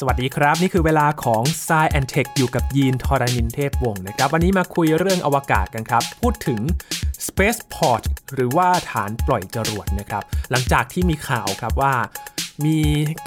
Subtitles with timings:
[0.00, 6.60] สวัสดีครับ นี่คือเวลาของ s ซแอนเทคอยู่กับยีนทรานินเทพวงศ์นะครับ วันนี้มาคุยเรื่องอวกาศกันครับ พูดถึง
[7.26, 8.02] Spaceport
[8.34, 11.94] หรือว่าฐานปล่อยจรวดนะครับ หลังจากที่มีข่าวครับว่า
[12.64, 12.78] มี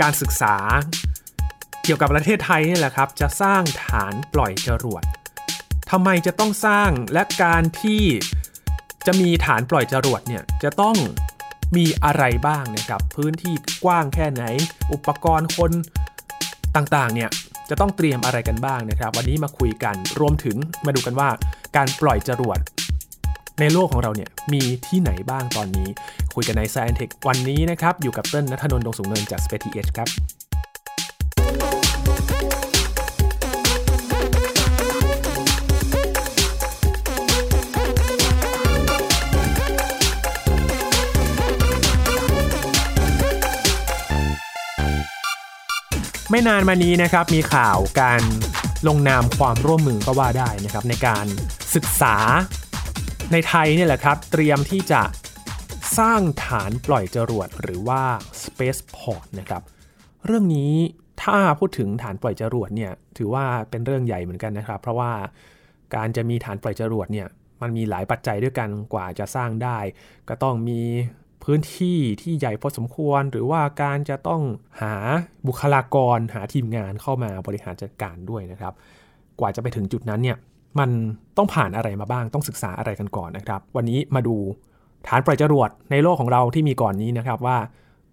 [0.02, 0.56] การศึกษา
[1.84, 5.04] เกี่ยวกับประเทศไทยนี่แหละครับ จะสร้างฐานปล่อยจรวด
[5.92, 8.04] ทำไมจะต้องสร้างและการที่
[9.06, 10.98] จะมีฐานปล่อยจรวดเนี่ยจะต้อง
[11.76, 13.54] มีอะไรบ้างนะครับ พื้นที่
[13.84, 14.44] กว้างแค่ไหน
[14.92, 15.72] อุปกรณ์คน
[16.76, 17.30] ต่างๆเนี่ย
[17.70, 21.30] จะต้องเตรียมอะไรกันบ้างนะครับ วันนี้มาคุยกันรวมถึงมาดูกันว่า
[21.76, 22.60] การปล่อยจรวด
[23.60, 25.88] ในโลกของเราเนี่ยมีที่ไหนบ้างตอนนี้
[26.36, 30.08] คุยกันใน Science Tech วันนี้นะครับ อยู่กับเต้นนัทนนท์ดงสูงเนินจาก Space TH ครับ
[46.34, 48.22] ไม่นานมานี้นะครับมีข่าวการ
[48.88, 51.26] ลงนามความร่วมมือก็ว่าได้นะครับในการ
[51.76, 52.16] ศึกษา
[53.32, 55.02] ในไทยเนี่ยแหละครับ เตรียมที่จะ
[55.98, 58.02] สร้างฐานปล่อยจรวดหรือว่า
[58.44, 59.62] Spaceport นะครับ
[60.26, 60.74] เรื่องนี้
[61.24, 65.12] ถ้าพูดถึงฐานปล่อยจรวดเนี่ยถือว่าเป็นเรื่องใหญ่เหมือนกันนะครับ เพราะว่า
[65.96, 67.28] การจะมีฐานปล่อยจรวดเนี่ย
[67.62, 69.78] มันมีหลายปัจจัยด้วยกันกว่าจะสร้างได้
[70.30, 70.82] ก็ต้องมี
[71.44, 74.42] พื้นที่ที่ใหญ่พอสมควร หรือว่าการจะต้อง
[74.82, 74.94] หา
[75.48, 78.74] บุคลากรหาทีมงานเข้ามาบริหารจัดการด้วยนะครับ
[79.40, 80.38] กว่าจะไปถึงจุดนั้นเนี่ย
[80.80, 80.90] มัน
[81.38, 84.36] ต้องผ่านอะไรมาบ้างต้องศึกษาอะไรกันก่อนนะครับ วันนี้มาดู
[85.08, 87.58] ฐานปล่อยจรวดในโลกของเราที่มีก่อนนี้นะครับว่า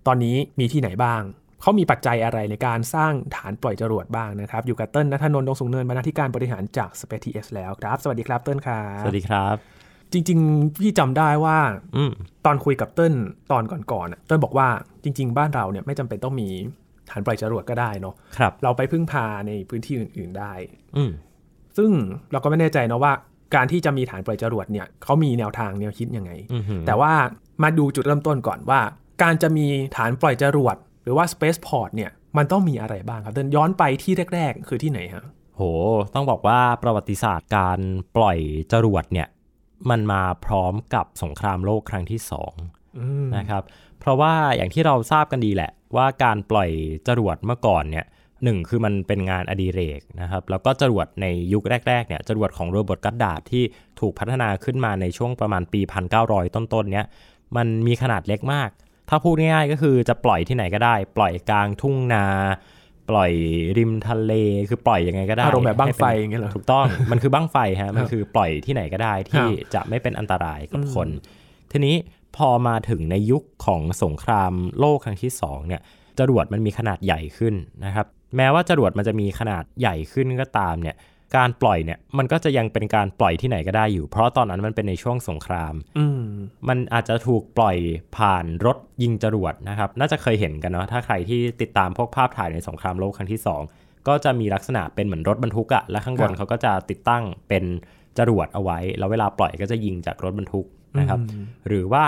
[0.07, 1.23] ตอนนี้มีที่ไหนบ้าง
[1.61, 9.78] เขามีปัจจัยอะไรในการสร้างฐานปล่อยจรวดบ้างนะครับ อยู่กับเติ้ลนัทนนท์ดงสูงเนินบรรณาธิการบริหารจาก Space TS แล้วครับ สวัสดีครับเติ้ลครับ สวัสดีครับ
[10.13, 11.59] จริง ๆ พี่จำได้ว่า
[12.47, 13.15] ตอนคุยกับเติ้ล
[13.53, 14.69] ตอนก่อนๆเติ้ลบอกว่า
[15.05, 16.49] จริง ๆ บ้านเราเนี่ยไม่จำเป็นต้องมี
[17.11, 20.53] ฐานปล่อยจรวดก็ได้เนาะครับ เราไปพึ่งพาในพื้นที่อื่น ๆได้
[20.97, 21.03] อื
[21.77, 21.91] ซึ่ง
[22.33, 23.13] เราก็ไม่แน่ใจนะว่า
[23.55, 26.33] การที่จะมีฐานปล่อยจรวดเนี่ยเขามีแนวทางแนวคิดยังไง
[26.87, 27.13] แต่ว่า
[27.63, 28.81] มาดูจุดเริ่มต้นก่อนว่า
[29.23, 29.67] การจะมี
[29.97, 35.25] ฐานปล่อยจรวดหรือว่า Spaceport เนี่ยมันต้องมีอะไรบ้างครับเดินย้อนไปที่แรก ๆ คือที่ไหนฮะ
[35.57, 35.63] โห
[36.15, 37.79] ต้องบอกว่าประวัติศาสตร์การ
[38.17, 38.39] ปล่อย
[38.73, 39.29] จรวดเนี่ย
[39.91, 42.53] มันมาพร้อมกับสงครามโลกครั้งที่สอง
[43.37, 43.63] นะครับ
[44.01, 46.71] เพราะว่าอย่างที่เราทราบกันดีแหละ ว่าการปล่อย
[47.09, 48.07] จรวดเมื่อก่อนเนี่ย
[48.45, 53.65] หนึ่งคือมันเป็นงานอดิเรกนะครับ แล้วก็จรวดในยุคแรกๆเนี่ยจรวดของโรเบิร์ตกัดดาดที่
[54.01, 55.81] ถูกพัฒนาขึ้นมาในช่วงประมาณปี
[56.19, 57.07] 1900 ต้นๆเนี้ย
[57.57, 58.71] มันมีขนาดเล็กมาก
[59.09, 62.25] ถ้าพูดง่ายๆก็คือจะปล่อยที่ไหนก็ได้ ปล่อยกลางทุ่งนา
[63.11, 63.33] ปล่อย
[63.79, 64.33] ริมทะเล
[64.69, 71.09] คือปล่อยยังไงก็ได้อารมณ์แบบบ้างไฟอย่างเงี้ยหรอถูกต้องมันคือบ้างไฟฮะมันคือปล่อยที่ไหนก็ได้ที่จะไม่เป็นอันตรายกับคน
[71.73, 71.97] ทีนี้
[72.37, 75.81] พอมาถึงในยุคของสงครามโลกครั้งที่2เนี่ย
[76.19, 77.55] จรวดมันมีขนาดใหญ่ขึ้น
[77.85, 80.97] นะครับ แม้ว่าจรวดมันจะมีขนาดใหญ่ขึ้นก็ตามเนี่ย
[81.37, 85.75] การปล่อยเนี่ยมันก็จะยังเป็นการปล่อยที่ไหนก็ได้อยู่ เพราะตอนนั้นมันเป็นในช่วงสงคราม
[86.69, 87.77] มันอาจจะถูกปล่อย
[88.17, 93.41] ผ่านรถยิงจรวดนะครับ น่าจะเคยเห็นกันเนาะถ้าใครที่ติดตามพวกภาพถ่ายในสงครามโลกครั้งที่
[93.73, 97.65] 2 ก็จะมีลักษณะเป็นเหมือนรถบรรทุกอะและข้างบนเขาก็จะติดตั้งเป็น
[98.19, 100.67] จรวดเอาไว้ แล้วเวลาปล่อยก็จะยิงจากรถบรรทุก
[100.99, 101.19] นะครับ
[101.67, 102.05] หรือว่า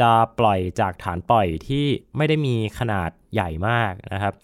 [0.00, 0.10] จะ
[0.40, 1.84] ปล่อยจากฐานปล่อยที่
[2.16, 4.34] ไม่ได้มีขนาดใหญ่มากนะครับ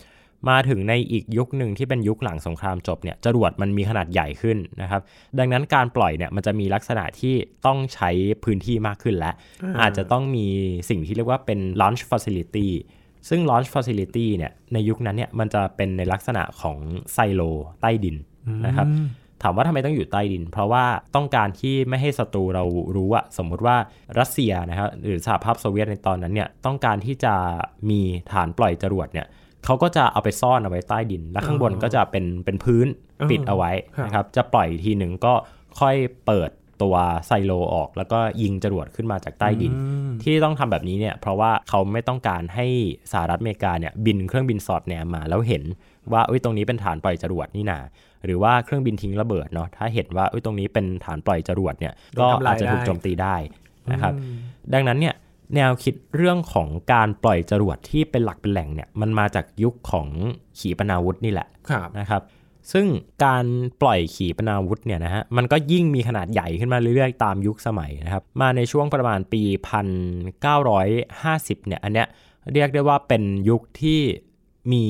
[0.49, 5.01] มาถึงในอีกยุคหนึ่งที่เป็นยุคหลังสงครามจบเนี่ยจรวดมันมีขนาดใหญ่ขึ้นนะครับ
[5.39, 7.35] ดังนั้นการปล่อยเนี่ยมันจะมีลักษณะที่
[7.67, 8.11] ต้องใช้
[8.45, 9.33] พื้นที่มากขึ้นและ
[9.81, 10.47] อาจจะต้องมี
[10.89, 12.69] สิ่งที่เรียกว่าเป็น launch facility
[13.29, 16.79] ซึ่ง launch facility เนี่ยในยุคนั้นเนี่ยมันจะเป็นในลักษณะของ
[17.13, 17.43] ไซโล
[17.81, 18.17] ใต้ดิน
[18.67, 18.89] นะครับ
[19.43, 20.85] ถามว่าทำไมต้องอยู่ใต้ดิน เพราะว่า
[21.17, 22.65] ต้องการที่ไม่ให้ศัตรูเรา
[22.97, 23.77] รู้อะสมมุติว่า
[24.19, 27.35] รัสเซียนะครับหรือสหภาพโซเวียตในตอนนั้นเนี่ยต้องการที่จะ
[27.91, 28.01] มี
[28.33, 29.27] ฐานปล่อยจรวดเนี่ย
[29.65, 32.87] เขาก็จะเอาไปซ่อนเอาไว้ใต้ดิน แล้วข้างบนก็จะเป็นเป็นพื้น
[33.31, 33.71] ปิดเอาไว้
[34.05, 35.35] นะครับ จะปล่อยทีหนึ่งก็
[35.81, 35.97] ค่อย
[36.27, 36.51] เปิด
[36.83, 36.95] ตัว
[37.27, 39.73] ไซโลออก แล้วก็ยิงจรวดขึ้นมาจากใต้ดิน
[40.23, 42.67] ที่ต้องทำแบบนี้เนี่ยเพราะว่าเขาไม่ต้องการให้
[43.13, 45.63] สหรัฐอเมริกาเนี่ยบินเครื่องบินสอดแนมมาแล้วเห็น
[46.13, 47.79] ว่าอุ้ยตรงนี้เป็นฐานปล่อยจรวดนี่นา
[48.25, 53.37] หรือว่าเครื่องบินทิ้งระเบิดเนาะถ้าเห็นว่าอุ้ยตรงนี้เป็นฐานปล่อยจรวดเนี่ยก็อาจจะถูกโจมตีได้
[53.93, 54.13] นะครับ
[54.75, 55.15] ดังนั้นเนี่ย
[55.55, 60.09] แนวคิดเรื่องของการปล่อยจรวดที่เป็นหลักเป็นแหล่งเนี่ยมันมาจากยุคของ
[60.59, 61.49] ขีปนาวุธนี่แหละ
[61.99, 62.23] นะครับ
[62.73, 62.87] ซึ่ง
[63.25, 63.45] การ
[63.83, 69.43] ปล่อยขีปนาวุธเนี่ยนะฮะมันก็ยิ่งมีขนาดใหญ่ขึ้นมาเรื่อยๆ ตามยุคสมัยนะครับมาในช่วงประมาณปี
[71.11, 72.07] 1950เนี่ยอันเนี้ย
[72.53, 74.01] เรียกได้ว่าเป็นยุคที่
[74.73, 74.85] มี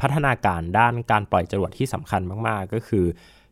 [0.00, 3.04] พัฒนาการด้านการปล่อยจรวดที่สำคัญมากๆ ก็คือ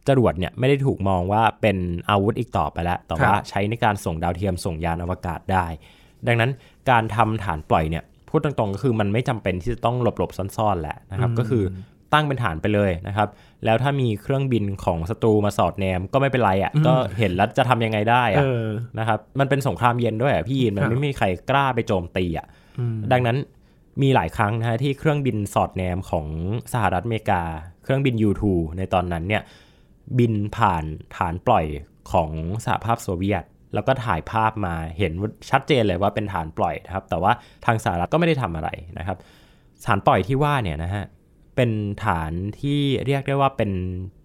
[0.08, 1.76] จรวดเนี่ยไม่ได้ถูกมองว่าเป็น
[2.10, 5.66] อาวุธอีกต่อไปแล้ว แต่ว่าใช้ในการส่งดาวเทียมส่งยานอวกาศได้
[6.28, 6.50] ดังนั้น
[6.90, 11.64] การทำฐานปล่อยเนี่ยพูดตรงๆก็คือมันไม่จำเป็นที่จะต้องหลบๆซ่อนๆแหละนะครับก็คือ
[12.12, 13.28] ตั้งเป็นฐานไปเลยนะครับ
[13.64, 18.66] แล้วถ้ามีเครื่องบินของศัตรูมาสอดแนมก็ไม่เป็นไรอะ่ะก็เห็นแล้วจะทำยังไงได้เออะ่ะอ
[18.98, 22.46] นะครับมันเป็นสงครามเย็นด้วยอะพี่ยินมันครับไม่มีใครกล้าไปโจมตีอะ
[22.78, 23.36] อืมดังนั้น
[24.02, 26.26] มีหลายครั้งนะฮะที่เครื่องบินสอดแนมของ
[26.72, 27.42] สหรัฐอเมริกา
[27.82, 28.42] เครื่องบิน U2
[28.78, 29.42] ในตอนนั้นเนี่ย
[30.18, 30.84] บินผ่าน
[31.16, 31.66] ฐานปล่อย
[32.12, 32.30] ของ
[32.64, 35.12] สหภาพโซเวียต แล้วก็ถ่ายภาพมาเห็น
[35.50, 37.32] ชัดเจนเลยว่าเป็นฐานปล่อยนะครับ แต่ว่า
[37.66, 38.68] ทางสหรัฐก็ไม่ได้ทำอะไร
[38.98, 39.16] นะครับ
[39.86, 41.04] ฐานปล่อยที่ว่าเนี่ยนะฮะ
[41.56, 41.70] เป็น
[42.04, 43.70] ฐานที่เรียกได้ว่าเป็น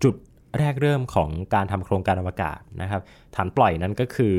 [0.03, 0.15] จุด
[0.59, 3.01] แรกเริ่มของการทำโครงการอวกาศนะครับ
[3.35, 4.35] ฐานปล่อยนั้นก็คือ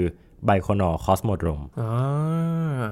[0.46, 2.86] Baikonur Cosmodromeอ่า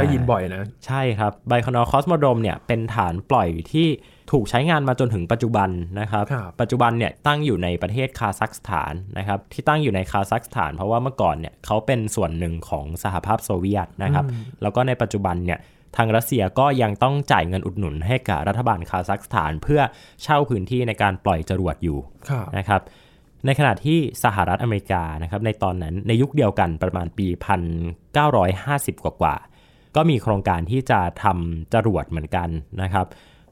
[0.00, 3.86] ได้ยินบ่อยนะ ใช่ครับ Baikonur Cosmodrome เนี่ยเป็นฐานปล่อยที่
[4.32, 5.68] ถูกใช้งานมาจนถึงปัจจุบัน
[6.00, 14.24] นะครับครับปัจจุบันเนี่ยตั้งอยู่ในประเทศคาซัคสถานนะครับที่ตั้งอยู่ในคาซัคสถาน เพราะว่าเมื่อก่อนเนี่ยเขาเป็นส่วนหนึ่งของสหภาพโซเวียตนะครับ
[14.62, 15.58] แล้วก็ในปัจจุบันเนี่ย
[15.96, 19.80] ทางรัสเซียก็ยังต้องจ่ายเงินอุดหนุนให้กับรัฐบาลคาซัคสถาน เพื่อ
[20.22, 21.98] เช่าพื้นที่ในการปล่อยจรวดอยู่
[22.30, 22.80] ครับนะครับ
[23.46, 27.26] ในขณะที่สหรัฐอเมริกานะครับในตอนนั้นในยุคเดียวกันประมาณปี
[28.20, 29.51] 1950 กว่ากว่าๆ
[29.96, 32.48] ก็มีโครงการที่จะทำจรวดเหมือนกัน
[32.82, 33.06] นะครับ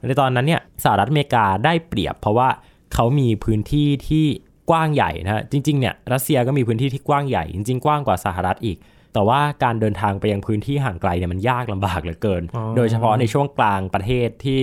[0.07, 2.49] ในตอนนั้นเนี่ยสหรัฐอเมริกาได้เปรียบ เพราะว่า
[2.95, 4.27] เขามีพื้นที่ที่
[4.71, 8.77] กว้างใหญ่นะฮะจริงๆเนี่ยรัสเซียก็มีพื้นที่ที่กว้างใหญ่ จริง ๆ กว้างกว่าสหรัฐอีก
[9.15, 14.61] แต่ว่าการเดินทางไปยังพื้นที่ห่างไกลเนี่ยมันยากลำบากเหลือเกินอ๋อโดยเฉพาะในช่วงกลางประเทศที่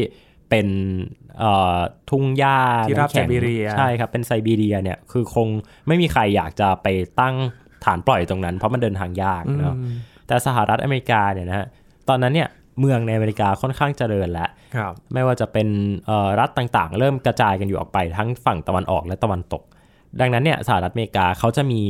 [0.49, 0.67] เป็น
[1.39, 1.77] เอ่อ
[2.09, 2.59] ทุ่งหญ้า
[2.89, 5.47] ที่ราบน้ำแข็งไซบีเรียใช่ครับเป็นไซบีเรียเนี่ยคือคง
[5.87, 6.87] ไม่มีใครอยากจะไป
[7.19, 7.35] ตั้ง
[7.85, 9.93] ฐานปล่อยตรงนั้น เพราะมันเดินทางยากเนาะอืม
[10.27, 11.65] แต่สหรัฐอเมริกาเนี่ยนะฮะ
[12.09, 15.67] ตอนนั้นเนี่ยเมืองในอเมริกาค่อนข้างเจริญแล้วครับไม่ว่าจะเป็น
[16.05, 19.63] เอ่อรัฐต่างๆ เริ่มกระจายกันอยู่ออกไปทั้งฝั่งตะวันออกและตะวันตก
[20.21, 21.81] ดังนั้นเนี่ยสหรัฐอเมริกาเขาจะมี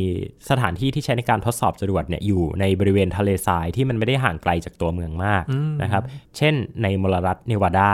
[0.50, 5.44] สถานที่ที่ใช้ในการทดสอบจรวดเนี่ยอยู่ในบริเวณทะเลทรายที่มันไม่ได้ห่างไกลจากตัวเมืองมาก
[5.82, 6.04] นะครับ
[6.38, 6.54] เช่น
[6.84, 7.92] ในมลรัฐเนวาดา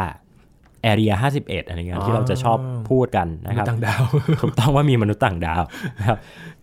[0.83, 2.57] แอเรีย51อะไรเงี้ยที่เราจะชอบ
[2.89, 4.03] พูดกันนะครับต่างดาว
[4.41, 5.63] ถูกต้องว่ามีมนุษย์ต่างดาว
[5.99, 6.17] นะครับ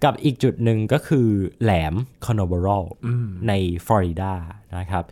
[0.05, 1.29] กับอีกจุดหนึ่งก็คือ
[1.63, 1.95] แหลม
[2.27, 2.85] คอนเวอรัล
[3.49, 3.53] ใน
[3.87, 4.33] ฟลอริดา
[4.79, 5.05] นะครับ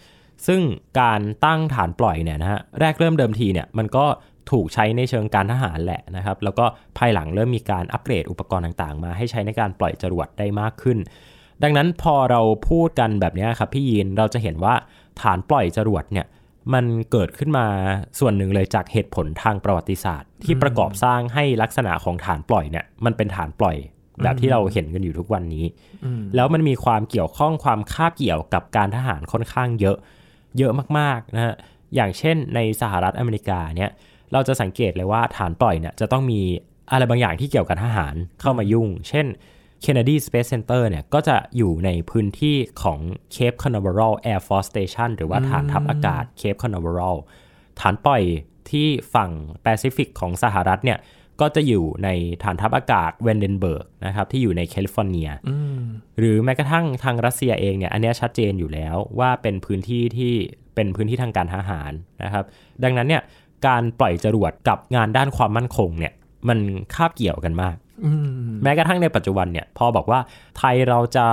[0.46, 0.60] ซึ่ง
[1.00, 4.05] การตั้งฐานปล่อยเนี่ยนะฮะแรกเริ่มเดิมทีเนี่ยมันก็
[4.50, 6.64] ถูกใช้ในเชิงการทหารแหละนะครับ แล้วก็
[6.99, 10.99] ภายหลังเริ่มมีการอัปเกรดอุปกรณ์ต่างๆ มาให้ใช้ในการปล่อยจรวดได้มากขึ้น
[11.62, 14.75] ดังนั้นพอเราพูดกันแบบเนี้ยครับพี่ยีนเราจะเห็นว่า
[15.20, 16.26] ฐานปล่อยจรวดเนี่ย
[16.75, 17.67] มันเกิดขึ้นมา
[18.19, 23.76] ส่วนหนึ่งเลยจากเหตุผลทางประวัติศาสตร์ ที่ประกอบสร้างให้ลักษณะของฐานปล่อยเนี่ยมันเป็นฐานปล่อย
[24.23, 25.65] แบบที่เราเห็นกันอยู่ทุกวันนี้
[26.35, 29.97] แล้วมันมีความเกี่ยวข้องความคาบเกี่ยวกับการทหารค่อนข้างเยอะ
[30.59, 31.55] เยอะมากๆนะฮะ
[31.94, 33.91] อย่างเช่นในสหรัฐอเมริกาเนี่ย
[34.32, 36.41] เราจะสังเกตเลยว่าฐานปล่อยเนี่ยจะต้องมี
[36.91, 39.26] อะไรบางอย่างที่เกี่ยวกับทหารเข้ามายุ่ง เช่น
[39.84, 42.98] Kennedy Space Center เนี่ยก็จะอยู่ในพื้นที่ของ
[43.34, 47.16] Cape Canaveral Air Force Station หรือว่าฐานทัพอากาศ Cape Canaveral
[47.80, 48.22] ฐานปล่อย
[48.70, 49.30] ที่ฝั่ง
[49.62, 50.98] แปซิฟิกของสหรัฐเนี่ย
[51.40, 52.08] ก็จะอยู่ใน
[52.42, 55.28] ฐานทัพอากาศเวนเดนเบิร์กนะครับที่อยู่ในแคลิฟอร์เนีย
[56.19, 60.32] หรือแม้กระทั่งทางรัสเซียเองเนี่ยอันเนี้ยชัดเจนอยู่แล้วว่าเป็นพื้นที่ที่
[60.74, 61.92] เป็นพื้นที่ทางการทหาร
[62.22, 62.44] นะครับ
[62.84, 63.22] ดังนั้นเนี่ย
[63.66, 66.12] การปล่อยจรวดกับงานด้านความมั่นคงเนี่ย
[66.48, 66.58] มัน
[66.94, 67.88] คาบเกี่ยวกันมากอืม
[68.62, 70.20] แม้กระทั่งในปัจจุบันเนี่ยพอบอกว่า
[70.58, 71.26] ไทยเราจะ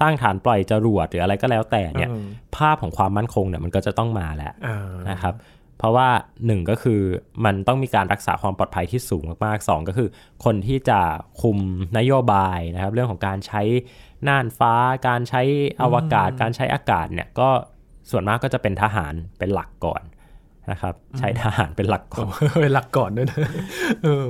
[0.00, 2.24] สร้างฐานปล่อยจรวดหรืออะไรก็แล้วแต่เนี่ยเออ
[2.56, 5.34] ภาพของความมั่นคงเนี่ยมันก็จะต้องมาแล้วอ่านะครับ
[5.78, 6.08] เพราะว่า
[6.46, 7.00] หนึ่งก็คือ
[7.44, 10.08] มันต้องมีการรักษาความปลอดภัยที่สูงมากๆสองก็คือ
[10.44, 11.00] คนที่จะ
[11.42, 11.58] คุม
[11.98, 13.62] นโยบายนะครับเรื่องของการใช้
[14.28, 14.74] น่านฟ้า
[15.08, 15.42] การใช้
[15.82, 17.48] อวกาศ การใช้อากาศเนี่ยก็
[18.10, 20.02] ส่วนมากก็จะเป็นทหารเป็นหลักก่อน
[20.70, 22.28] นะครับใช้ทหารเป็นหลักก่อน
[22.62, 23.40] เป็นหลักก่อนด้วยนะ
[24.02, 24.26] เออ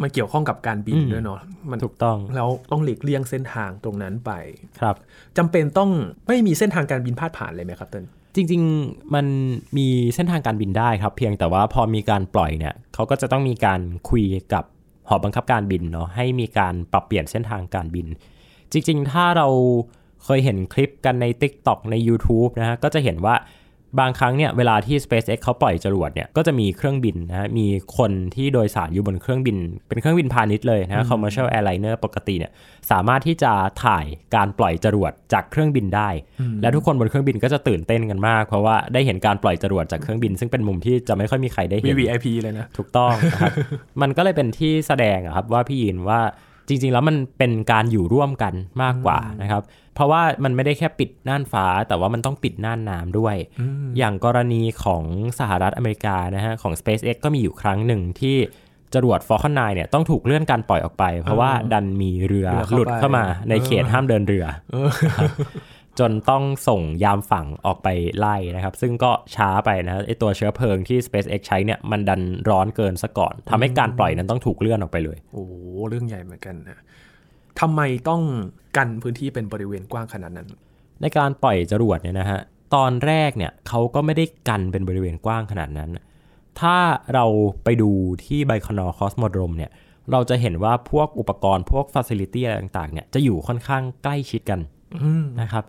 [0.00, 4.32] มันเกี่ยวข้องกับการบินด้วยเนาะมันถูกต้องแล้วต้องหลีกเลี่ยงเส้นทางตรงนั้นไป
[4.80, 4.96] ครับ
[5.38, 5.90] จำเป็นต้อง
[6.28, 8.04] ไม่มีเส้นทางการบินพาดผ่านเลยไหมครับเต้น
[8.34, 9.26] จริงๆมัน
[9.76, 14.64] มีเส้นทางการบินได้ครับ เพียงแต่ว่าพอมีการปล่อยเนี่ยเขาก็จะต้องมีการคุยกับ
[15.08, 18.06] หอบังคับการบินเนาะให้มีการปรับเปลี่ยนเส้นทางการบิน
[18.72, 19.48] จริง ๆ ถ้าเรา
[20.24, 23.34] เคยเห็นคลิปกันใน TikTok ใน YouTube นะฮะก็จะเห็นว่า
[24.00, 27.66] บางครั้งเนี่ยเวลาที่ SpaceX เขาปล่อยจรวดเนี่ยก็จะมีเครื่องบินนะฮะมี
[27.98, 29.56] คนที่โดยสารอยู่บนเครื่องบิน
[29.88, 32.52] เป็นเครื่องบินพาณิชย์เลยนะฮะ commercial airliner ปกติเนี่ย
[32.90, 33.52] สามารถที่จะ
[33.84, 36.08] ถ่ายการปล่อยจรวดจากเครื่องบินได้
[36.62, 43.54] และทุกคนบนเครื่องบินก็จะตื่นเต้นกันมาก เพราะว่าได้เห็นการปล่อยจรวดจากเครื่องบิน ซึ่งเป็นมุมที่จะไม่ค่อยมีใครได้มีเห็น VIP เลยนะถูกต้องนะครับ
[44.02, 46.20] มันก็เลยเป็นที่แสดงอะครับว่าพี่ยินว่า
[46.68, 49.62] จริง ๆ แล้วมันเป็นการอยู่ร่วมกันมากกว่านะครับ
[49.94, 53.36] เพราะว่ามันไม่ได้แค่ปิดน่านฟ้า แต่ว่ามันต้องปิดน่านน้ำด้วย
[53.98, 55.04] อย่างกรณีของ
[55.38, 58.36] สหรัฐอเมริกานะฮะของ SpaceX ก็มีอยู่ครั้งหนึ่งที่
[58.94, 64.88] จรวด Falcon 9เนี่ยต้องถูกเลื่อนการปล่อยออกไป เพราะว่าดันมีเรือเรือเข้าหลุดเข้ามาไปในเขตห้ามเดินเรือเออ
[66.00, 67.88] จนต้องส่งยามฝั่งออกไป
[68.18, 75.52] ไล่นะครับ ซึ่งก็ช้าไปนะไอตัวเชื้อเพลิงที่ SpaceX ใช้เนี่ยมันดันร้อนเกินซะก่อนทำให้การปล่อยนั้นต้องถูกเลื่อนออกไปเลย โอ้โห
[75.88, 76.78] เรื่องใหญ่เหมือนกันนะ
[77.60, 78.22] ทำไมต้อง
[78.76, 80.48] กันพื้นที่เป็นบริเวณกว้างขนาดนั้น
[81.00, 82.40] ในการปล่อยจรวดเนี่ยนะฮะ
[82.74, 85.90] ตอนแรกเนี่ยเขาก็ไม่ได้กันเป็นบริเวณกว้างขนาดนั้น
[86.60, 86.76] ถ้า
[87.14, 87.26] เรา
[87.64, 87.90] ไปดู
[88.24, 89.70] ที่ Baikonur Cosmodrome เนี่ย
[90.12, 94.60] เราจะเห็นว่าพวกอุปกรณ์พวก facility อะไรต่างๆเนี่ยจะอยู่ค่อนข้างใกล้ชิดกัน
[95.02, 95.64] อืมนะครับ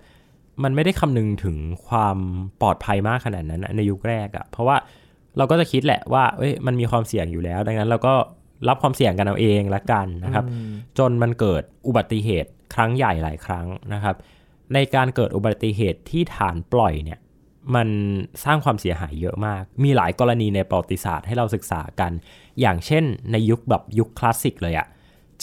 [0.64, 1.56] มันไม่ได้คำนึงถึง
[1.88, 2.18] ความ
[2.62, 4.78] ปลอดภัยมากขนาดนั้นนะในยุคแรกอะเพราะว่า
[5.38, 8.14] เราก็จะคิดแหละว่าเอ้ยมันมีความเสี่ยงอยู่แล้ว ดังนั้นเราก็
[8.70, 10.46] รับความเสี่ยงกันเอาเองละกันนะครับ
[10.98, 14.16] จนมันเกิดอุบัติเหตุครั้งใหญ่หลายครั้งนะครับ
[14.74, 17.20] ในการเกิดอุบัติเหตุที่ฐานปล่อยเนี่ย
[17.76, 17.88] มัน
[18.46, 22.12] สร้างความเสียหายเยอะมาก มีหลายกรณีในประวัติศาสตร์ให้เราศึกษากัน
[22.62, 24.88] อย่างเช่นในยุคแบบยุคคลาสสิกเลยอะ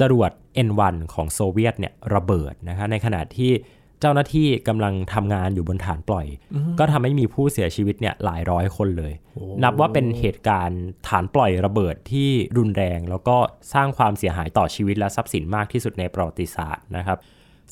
[0.00, 0.30] จรวด
[0.66, 3.52] N1 ของโซเวียตเนี่ยระเบิดนะคะในขณะที่
[4.00, 6.26] เจ้าหน้าที่กำลังทำงานอยู่บนฐานปล่อย
[6.79, 9.12] ก็ทำให้มีผู้เสียชีวิตเนี่ยหลายร้อยคนเลย
[9.62, 13.37] นับว่าเป็นเหตุการณ์ฐานปล่อยระเบิดที่รุนแรง แล้วก็
[13.75, 17.19] สร้างความเสียหายต่อชีวิตและทรัพย์สินมากที่สุดในประวัติศาสตร์นะครับ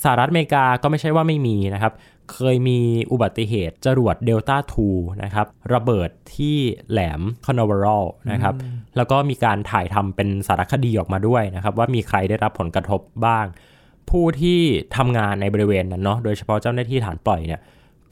[0.03, 1.93] สหรัฐอเมริกาก็ไม่ใช่ว่าไม่มีนะครับ
[2.33, 2.81] เคยมี
[3.13, 4.57] อุบัติเหตุจรวดเดลต้า
[4.91, 6.57] 2นะครับระเบิดที่
[6.91, 8.55] แหลมคอนเวอรัลนะครับ
[8.97, 13.47] แล้วก็มีการถ่ายทำเป็นสารคดีออกมาด้วยนะครับ ว่ามีใครได้รับผลกระทบบ้าง
[14.11, 14.59] ผู้ที่
[14.97, 17.61] ทำงานในบริเวณนั้นเนาะโดยเฉพาะเจ้าหน้าที่ฐานปล่อยเนี่ย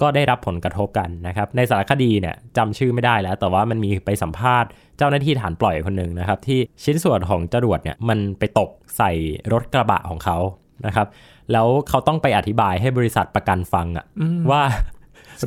[0.00, 4.68] ก็ได้รับผลกระทบกันนะครับ ในสารคดีเนี่ยจำชื่อไม่ได้แล้ว แต่ว่ามันมีไปสัมภาษณ์
[4.99, 9.11] เจ้าหน้าที่ฐานปล่อยคนหนึ่งนะครับ ที่ชิ้นส่วนของจรวดเนี่ยมันไปตกใส่
[9.52, 10.38] รถกระบะของเขา
[10.87, 11.06] นะครับ
[11.52, 14.06] แล้วเขาต้องไปอธิบายให้บริษัทประกันฟังอะ
[14.50, 14.62] ว่า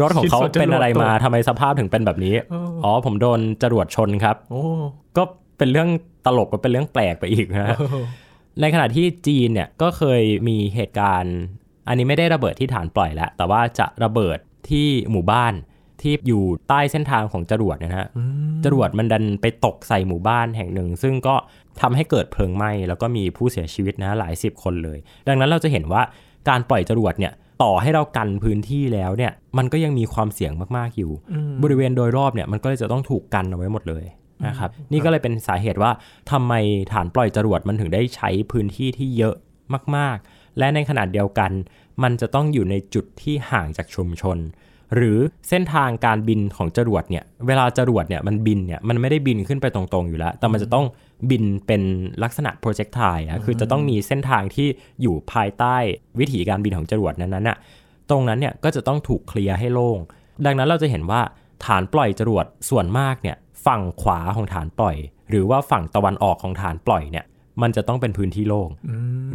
[0.01, 2.35] รถของเขาเป็นอะไรมาทำไมสภาพถึงเป็นแบบนี้
[2.83, 4.61] อ๋อผมโดนจรวดชนครับโอ้
[5.17, 5.23] ก็
[5.57, 5.89] เป็นเรื่อง
[6.25, 7.77] ตลกก็เป็นเรื่องแปลกไปอีกนะฮะ
[8.62, 11.35] ในขณะที่จีนเนี่ยก็เคยมีเหตุการณ์
[11.88, 14.38] อันนี้ไม่ได้ระเบิดที่ฐานปล่อยแล้ว แต่ว่าจะระเบิด
[14.69, 15.53] ที่หมู่บ้าน
[16.01, 18.07] ที่อยู่ใต้เส้นทางของจรวดเนยนะฮะ
[18.65, 21.35] จรวดมันดันไปตกใส่หมู่บ้านแห่งหนึ่ง ซึ่งก็
[21.81, 24.97] ทำให้เกิดเพลิงไหม้แล้วก็มีผู้เสียชีวิตนะหลายสิบคนเลย
[25.27, 26.01] ดังนั้นเราจะเห็นว่า
[26.50, 27.33] การปล่อยจรวดเนี่ย
[27.63, 31.12] ต่อให้เรากันพื้นที่แล้วเนี่ยมันก็ยังมีความเสี่ยงมากๆอยู่
[31.63, 34.05] บริเวณโดยรอบเนี่ยมันก็เลยจะต้องถูกกันเอาไว้หมดเลย
[34.47, 35.91] นะครับนี่ก็เลยเป็นสาเหตุว่า
[36.31, 36.53] ทำไม
[36.91, 39.35] ฐานปล่อยจรวดมันถึงได้ใช้พื้นที่ที่เยอะ
[39.95, 41.51] มาก ๆ และในขนาดเดียวกัน
[42.03, 44.37] มันจะต้องอยู่ในจุดที่ห่างจากชุมชน
[44.95, 45.17] หรือ
[45.49, 50.85] เส้นทางการบินของจรวดเนี่ยเวลาจรวดเนี่ยมันบินเนี่ยมันไม่ได้บินขึ้นไปตรงๆอยู่แล้ว แต่มันจะต้อง
[51.29, 51.81] บินเป็น
[52.23, 54.67] ลักษณะโปรเจกต์ไทอะคือจะต้องมีเส้นทางที่
[55.01, 55.75] อยู่ภายใต้
[56.19, 57.57] วิถีการบินของจรวดนั้นๆน่ะ
[58.09, 59.99] ตรงนั้นเนี่ยก็จะต้องถูกเคลียร์ให้โล่ง
[60.45, 61.21] ดังนั้นเราจะเห็นว่า
[61.65, 64.95] ฐานปล่อยจรวดส่วนมากเนี่ย ฝั่งขวาของฐานปล่อย
[65.29, 67.25] หรือว่าฝั่งตะวันออกของฐานปล่อยเนี่ย
[67.62, 68.69] มันจะต้องเป็นพื้นที่โล่ง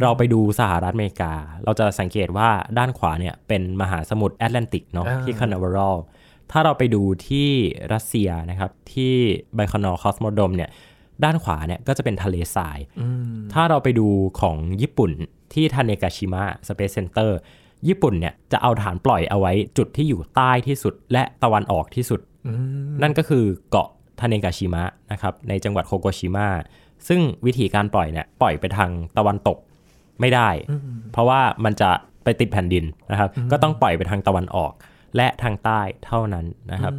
[0.01, 1.33] เราไปดูสหรัฐอเมริกา
[1.63, 5.97] เราจะสังเกตว่าด้านขวาเนี่ยเป็นมหาสมุทรแอตแลนติกเนาะอ่าที่คานาเวอรัล
[6.51, 7.49] ถ้าเราไปดูที่
[7.93, 9.13] รัสเซียนะครับที่
[9.55, 10.69] Baikonur Cosmodrome เนี่ย
[11.23, 14.07] ด้านขวาเนี่ยก็จะเป็นทะเลทรายอืมถ้าเราไปดู
[14.41, 15.11] ของญี่ปุ่น
[15.53, 17.37] ที่ทาเนกาชิมะ Space Center
[17.87, 23.89] ญี่ปุ่นเนี่ยจะเอาฐานปล่อยเอาไว้จุดที่อยู่ใต้ที่สุดและตะวันออกที่สุดอืมนั่นก็คือเกาะ
[24.21, 26.47] ทาเนกาชิมะนะครับในจังหวัดคาโกชิมะ
[27.07, 29.57] ซึ่งวิธีการปล่อยเนี่ยปล่อยไปทางตะวันตก
[30.19, 30.49] ไม่ได้
[31.11, 31.89] เพราะว่ามันจะ
[32.23, 34.71] ไปติดแผ่นดินนะครับ ก็ต้องปล่อยไปทางตะวันออก
[35.15, 36.93] และทางใต้เท่านั้นนะครับ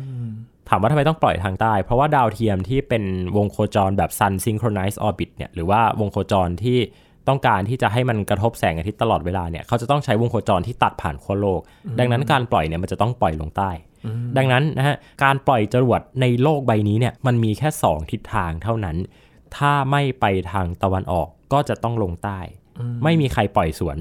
[0.68, 3.04] ถามว่าทำไมต้องปล่อยทางใต้ เพราะว่าดาวเทียมที่เป็น
[3.36, 6.78] วงโคจรแบบ Sun Synchronized Orbit เนี่ยหรือว่าวงโคจรที่
[7.28, 11.60] ต้องการที่จะให้มันกระทบแสงอาทิตย์ตลอดเวลาเนี่ยเขาจะต้องใช้วงโคจรที่ตัดผ่านขั้วโลก
[11.98, 13.70] ดังนั้นการปล่อยเนี่ยมันจะต้องปล่อยลงใต้
[14.36, 18.96] ดังนั้นนะฮะการปล่อยจรวดในโลกใบนี้เนี่ยมันมีแค่ 2 ทิศทางเท่านั้น
[19.56, 22.38] ถ้าไม่ไปทางตะวันออกก็จะต้องลงใต้
[23.04, 23.98] ไม่มีใครปล่อยสวน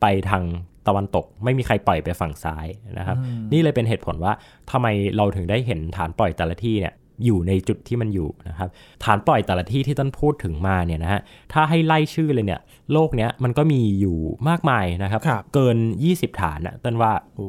[0.00, 0.44] ไปทาง
[0.86, 2.66] ตะวันตก ไม่มีใครปล่อยไปฝั่งซ้าย
[2.98, 3.16] นะครับ
[3.52, 4.32] นี่เลยเป็นเหตุผลว่า
[4.70, 6.94] ทำไมเราถึงได้เห็นฐานปล่อยแต่ละที่เนี่ย
[7.24, 8.68] อยู่ในจุดที่มันอยู่นะครับ
[9.04, 11.20] ฐานปล่อยแต่ละที่ที่ต้นพูดถึงมาเนี่ยนะฮะ
[11.52, 12.60] ถ้าให้ไล่ชื่อเลยเนี่ย
[12.92, 14.18] โลกเนี้ยมันก็มีอยู่
[14.48, 15.76] มากมายนะครับครับเกิน
[16.08, 17.46] 20 ฐานนะต้นว่าโอ้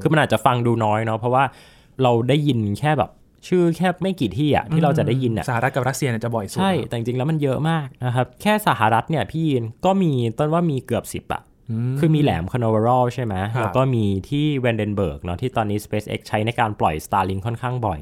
[0.00, 1.44] คือมันอาจจะฟังดูน้อยเนาะเพราะว่า
[2.02, 3.10] เราได้ยินแค่แบบ
[3.48, 11.42] ชื่อแค่ไม่กี่ที่อะที่เราจะได้ยินอะสหรัฐกับรัสเซียเนี่ยจะบ่อยสุดใช่แต่จริงๆแล้วมันเยอะมากนะครับแค่สหรัฐเนี่ยพี่ยินก็มีต้นว่ามีเกือบสิบอะ
[11.98, 18.00] คือมีแหลมคานาเวอรัลใช่ไหมครับแล้วก็มีที่เวนเดนเบิร์กเนาะที่ตอนนี้ SpaceX ใช้ในการปล่อย Starlink ค่อนข้างบ่อย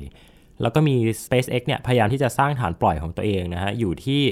[0.61, 4.23] แล้วก็มี SpaceX เนี่ยพยายามที่จะสร้างฐานปล่อยของตัวเองนะฮะอยู่ที่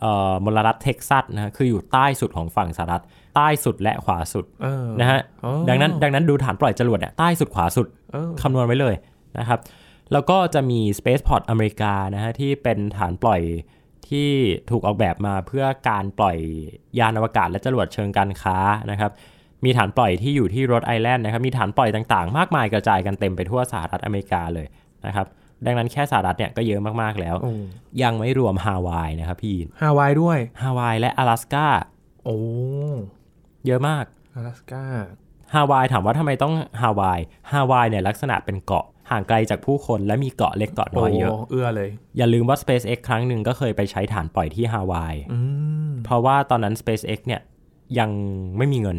[0.00, 3.02] เอ่อมลรัฐเท็กซัสนะฮะคืออยู่ใต้สุดของฝั่งสหรัฐ
[3.36, 8.94] ใต้สุดและขวาสุดเออนะฮะอ๋อดังนั้นดังนั้นดูฐานปล่อยจรวดเนี่ยใต้สุดขวาสุดเออคำนวณไว้เลย
[9.38, 9.58] นะครับ
[10.12, 13.40] แล้วก็จะมี Spaceport อเมริกานะฮะที่เป็นฐานปล่อย
[14.08, 14.28] ที่
[14.70, 16.36] ถูกออกแบบมาเพื่อการปล่อย
[16.98, 18.58] ยานอวกาศและจรวดเชิงการค้า
[18.90, 19.10] นะครับ
[19.64, 24.66] มีฐานปล่อยที่อยู่ที่โรดไอแลนด์นะครับมีฐานปล่อยต่างๆ มากมายกระจายกันเต็มไปทั่วสหรัฐอเมริกาเลย
[25.06, 25.26] นะครับ
[25.65, 27.51] ดังนั้นแค่สหรัฐเนี่ยก็เยอะมากๆแล้ว โอ้
[28.03, 31.67] ยังไม่รวมฮาวายนะครับพี่ ฮาวายด้วย ฮาวายและ阿拉สกา
[32.25, 32.37] โอ้
[33.65, 34.05] เยอะมาก
[34.35, 34.83] 阿拉สกา
[35.53, 37.19] ฮาวายถามว่าทำไมต้องฮาวาย
[37.51, 45.39] ฮาวายเนี่ยลักษณะเป็นเกาะห่างไกลจากผู้คนและมีเกาะเล็กเกาะน้อยเยอะ เอื้อเลย อย่าลืมว่า SpaceX ครั้งหนึ่งก็เคยไปใช้ฐานปล่อยที่ฮาวาย อื
[45.89, 47.41] ม เพราะว่าตอนนั้น SpaceX เนี่ย
[47.99, 48.09] ยัง
[48.57, 48.97] ไม่มีเงิน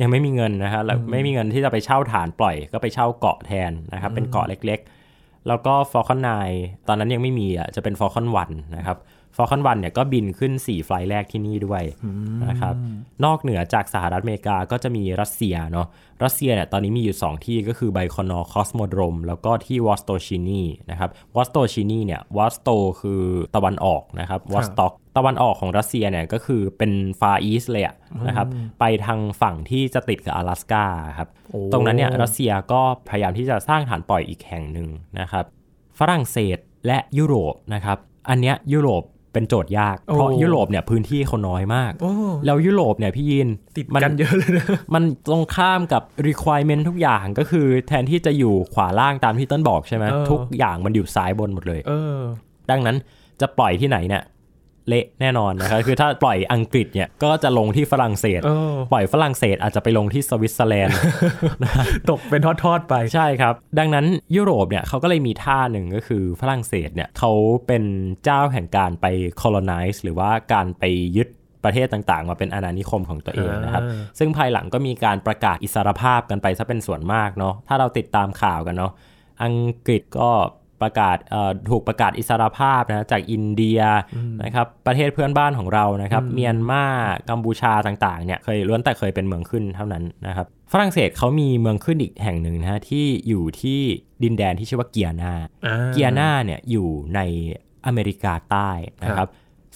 [0.00, 4.95] ยังไม่มีเงินนะฮะแล้วไม่มีเงินที่จะไปเช่าฐานปล่อย ก็ไปเช่าเกาะแทนนะครับ เป็นเกาะเล็กๆ
[5.47, 6.19] แล้วก็ Falcon
[6.53, 8.97] 9 ตอนนั้นยังไม่มีอะจะเป็น Falcon 1 นะครับ
[9.35, 11.83] Falcon 1เนี่ยก็บินขึ้น 4 flight แรกที่นี่ด้วย
[12.49, 12.75] นะครับ
[13.25, 15.87] นอกเหนือจากสหรัฐอเมริกาก็จะมีรัสเซียเนาะ
[16.23, 22.69] รัสเซียเนี่ยตอนนี้มีอยู่ 2 ที่ก็คือ Baikonur Cosmodrome แล้วก็ที่วอสโตชินีนะครับวอสโตชินีเนี่ยวอสโต
[23.01, 23.23] คือ
[23.55, 27.95] ตะวันออกนะครับวอสต็อกตะวันออกของรัสเซียเนี่ยก็คือเป็น Far East เลยอะ
[28.27, 28.47] นะครับ
[28.79, 30.85] ไปทางฝั่งที่จะติดกับอลาสกา
[31.17, 34.87] ครับโอ้ตรงนั้นเนี่ยรัสเซียก็พยายามที่จะสร้างฐานปล่อยอีกแห่งหนึ่ง
[35.19, 35.45] นะครับ
[35.99, 36.57] ฝรั่งเศส
[36.87, 37.97] และยุโรปนะครับ
[38.29, 39.03] อันเนี้ยยุโรป
[39.37, 42.11] เป็นโจทย์ยาก เพราะโอ้ยุโรปเนี่ยพื้นที่เขาน้อยมากโอ้
[42.45, 52.19] แล้วยุโรปเนี่ยพี่ยินติดมักันเยอะเลยนะมันตรงข้ามกับ requirement ทุกอย่างก็คือแทนที่จะอยู่ขวาล่างตามที่ต้นบอกใช่ไหมเออทุกอย่างมันอยู่ซ้ายบนหมดเลยเออ
[52.71, 52.95] ดังนั้น
[53.41, 54.23] จะปล่อยที่ไหนเนี่ย
[54.87, 60.97] เละแน่นอนนะครับคือถ้าปล่อยอังกฤษเนี่ยก็จะลงที่ฝรั่งเศสเออปล่อยฝรั่งเศสอาจจะไปลงที่สวิตเซอร์แลนด์
[62.09, 67.31] ตกเป็นทอดๆไปใช่ครับ ดังนั้นยุโรปเนี่ยเขาก็เลยมีท่าหนึ่งก็คือฝรั่งเศสเนี่ยเขา
[67.67, 67.83] เป็น
[68.23, 69.05] เจ้าแห่งการไป
[69.41, 70.83] colonize หรือว่าการไป
[71.17, 71.27] ยึด
[71.65, 78.91] ประเทศต่างๆ มาเป็นอาณานิคมของตัวเองนะครับอ่าซึ่งภายหลังก็มีการประกาศอิสรภาพกันไปซะเป็นส่วนมากเนาะถ้าเราติดตามข่าวกันเนาะ
[79.43, 79.55] อัง
[79.87, 80.29] กฤษก็
[80.81, 83.79] ประกาศเอ่อถูกประกาศอิสรภาพนะจากอินเดีย
[84.43, 86.85] นะครับประเทศเพื่อนบ้านของเรานะครับเมียนมา
[87.29, 93.79] กัมพูชาต่างๆเนี่ยเคยล้วนแต่เคยเป็นเมืองขึ้นเท่านั้นนะครับฝรั่งเศสเขามีเมืองขึ้นอีกแห่งหนึ่งนะฮะที่อยู่ที่
[94.23, 95.33] ดินแดนที่ชื่อว่าเกียนา
[95.65, 97.19] อ่าเกียนาเนี่ยอยู่ใน
[97.85, 98.69] อเมริกาใต้
[99.03, 99.27] นะครับ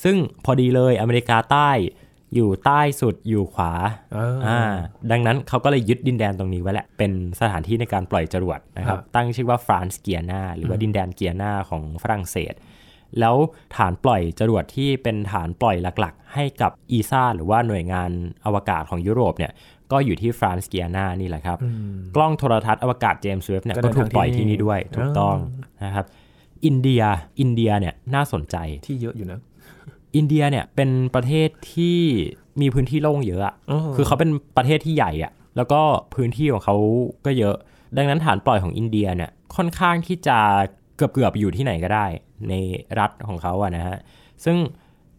[0.03, 1.69] ซึ่งพอดีเลยอเมริกาใต้
[2.35, 3.73] อยู่ใต้สุดอยู่ขวา
[4.13, 4.61] เออออ่า
[5.11, 12.53] ดังนั้นเขาก็เลยยึดดินแดนตรงนี้ไว้แหละ เป็นสถานที่ในการปล่อยจรวดนะครับครับ ตั้งชื่อว่าฟรานซ์เกียนาหรือว่าดินแดนเกียนาของฝรั่งเศส
[13.19, 13.35] แล้ว
[13.75, 18.11] ฐานปล่อยจรวดที่เป็นฐานปล่อยหลักๆ ให้กับ ESA หรือว่าหน่วยงาน
[18.45, 19.51] อวกาศของยุโรปเนี่ย
[19.91, 21.57] ก็อยู่ที่เฟรนช์เกียนานี่แหละครับ
[22.15, 25.35] กล้องโทรทรรศน์อวกาศเจมส์เวบบ์เนี่ยก็ก็เดินถูกปล่อยทางที่ที่นี่นี่ด้วยถูกต้อง
[25.85, 26.05] นะครับ
[26.65, 27.01] อินเดีย
[27.39, 28.55] อินเดียเนี่ยน่าสนใจ
[28.87, 29.39] ที่เยอะอยู่นะ
[30.15, 31.97] อินเดียเนี่ยเป็นประเทศที่
[32.61, 35.81] มีพื้นที่โล่งเยอะอะอ๋อคือเขาเป็นประเทศที่ใหญ่อะแล้วก็
[36.15, 36.75] พื้นที่ของเขา
[37.25, 37.55] ก็เยอะ
[37.97, 40.37] ดังนั้นฐานปล่อยของอินเดียเนี่ยค่อนข้างที่จะ
[40.97, 42.05] เกือบเกือบๆอยู่ที่ไหนก็ได้
[42.49, 42.53] ใน
[42.99, 43.97] รัฐของเขาอะนะฮะ
[44.45, 44.57] ซึ่ง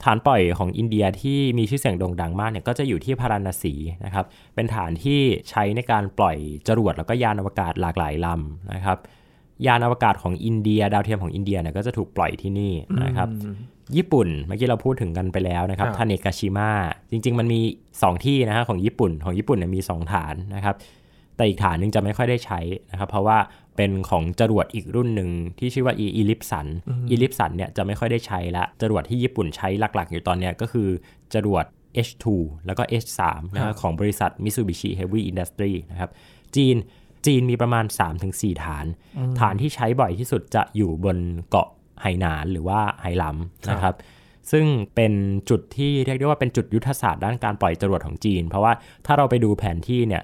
[0.04, 3.74] ฐานปล่อยของอินเดียที่มีชื่อเสียงโด่งดังมากเนี่ยก็จะอยู่ที่พาราณสี
[4.04, 4.24] นะครับ
[4.54, 6.36] เป็นฐานที่ใช้ในการปล่อย
[6.68, 8.98] จรวดแล้วก็ยานอวกาศหลากหลายลำนะครับ
[9.66, 12.72] ยานอวกาศของอินเดีย ดาวเทียมของอินเดียเนี่ยก็จะถูกปล่อยที่นี่
[13.04, 13.28] นะครับ
[13.96, 16.70] ญี่ปุ่นเมื่อกี้เราพูดถึงกันไปแล้วนะครับครับทาเนกาชิมะ
[17.10, 17.60] จริง ๆ มันมี
[17.92, 20.74] 2 ที่นะฮะของญี่ปุ่นของญี่ปุ่นเนี่ยมี 2 ฐานนะครับ
[21.36, 23.38] แต่อีกฐานหนึงจะไม่ค่อยได้ใช้นะครับ เพราะว่า
[23.76, 26.66] เป็นของจรวดอีกรุ่นหนึ่งที่ชื่อว่าอีลิปสัน
[27.10, 30.88] อีลิปสันเนี่ยจะไม่ค่อยได้ใช้ละจรวดที่ญี่ปุ่นใช้หลักๆ อยู่ตอนเนี้ยก็คือ
[31.34, 31.64] จรวด
[32.06, 32.24] H2
[32.66, 33.20] แล้วก็ H3
[33.54, 36.10] นะฮะของบริษัท Mitsubishi Heavy Industry นะครับ
[36.56, 36.76] จีน
[37.26, 37.84] จีนมีประมาณ
[38.24, 38.86] 3-4 ฐาน
[39.40, 41.18] ฐานที่ใช้บ่อยที่สุดจะอยู่บน
[41.50, 41.68] เกาะ
[42.00, 43.94] ไหหนานหรือว่าไหหลำนะครับ
[44.50, 45.12] ซึ่งเป็น
[45.50, 48.72] จุดที่เรียกได้ว่าเป็นจุดยุทธศาสตร์ด้านการปล่อยจรวดของจีน เพราะว่า
[49.06, 50.22] ถ้าเราไปดูแผนที่เนี่ย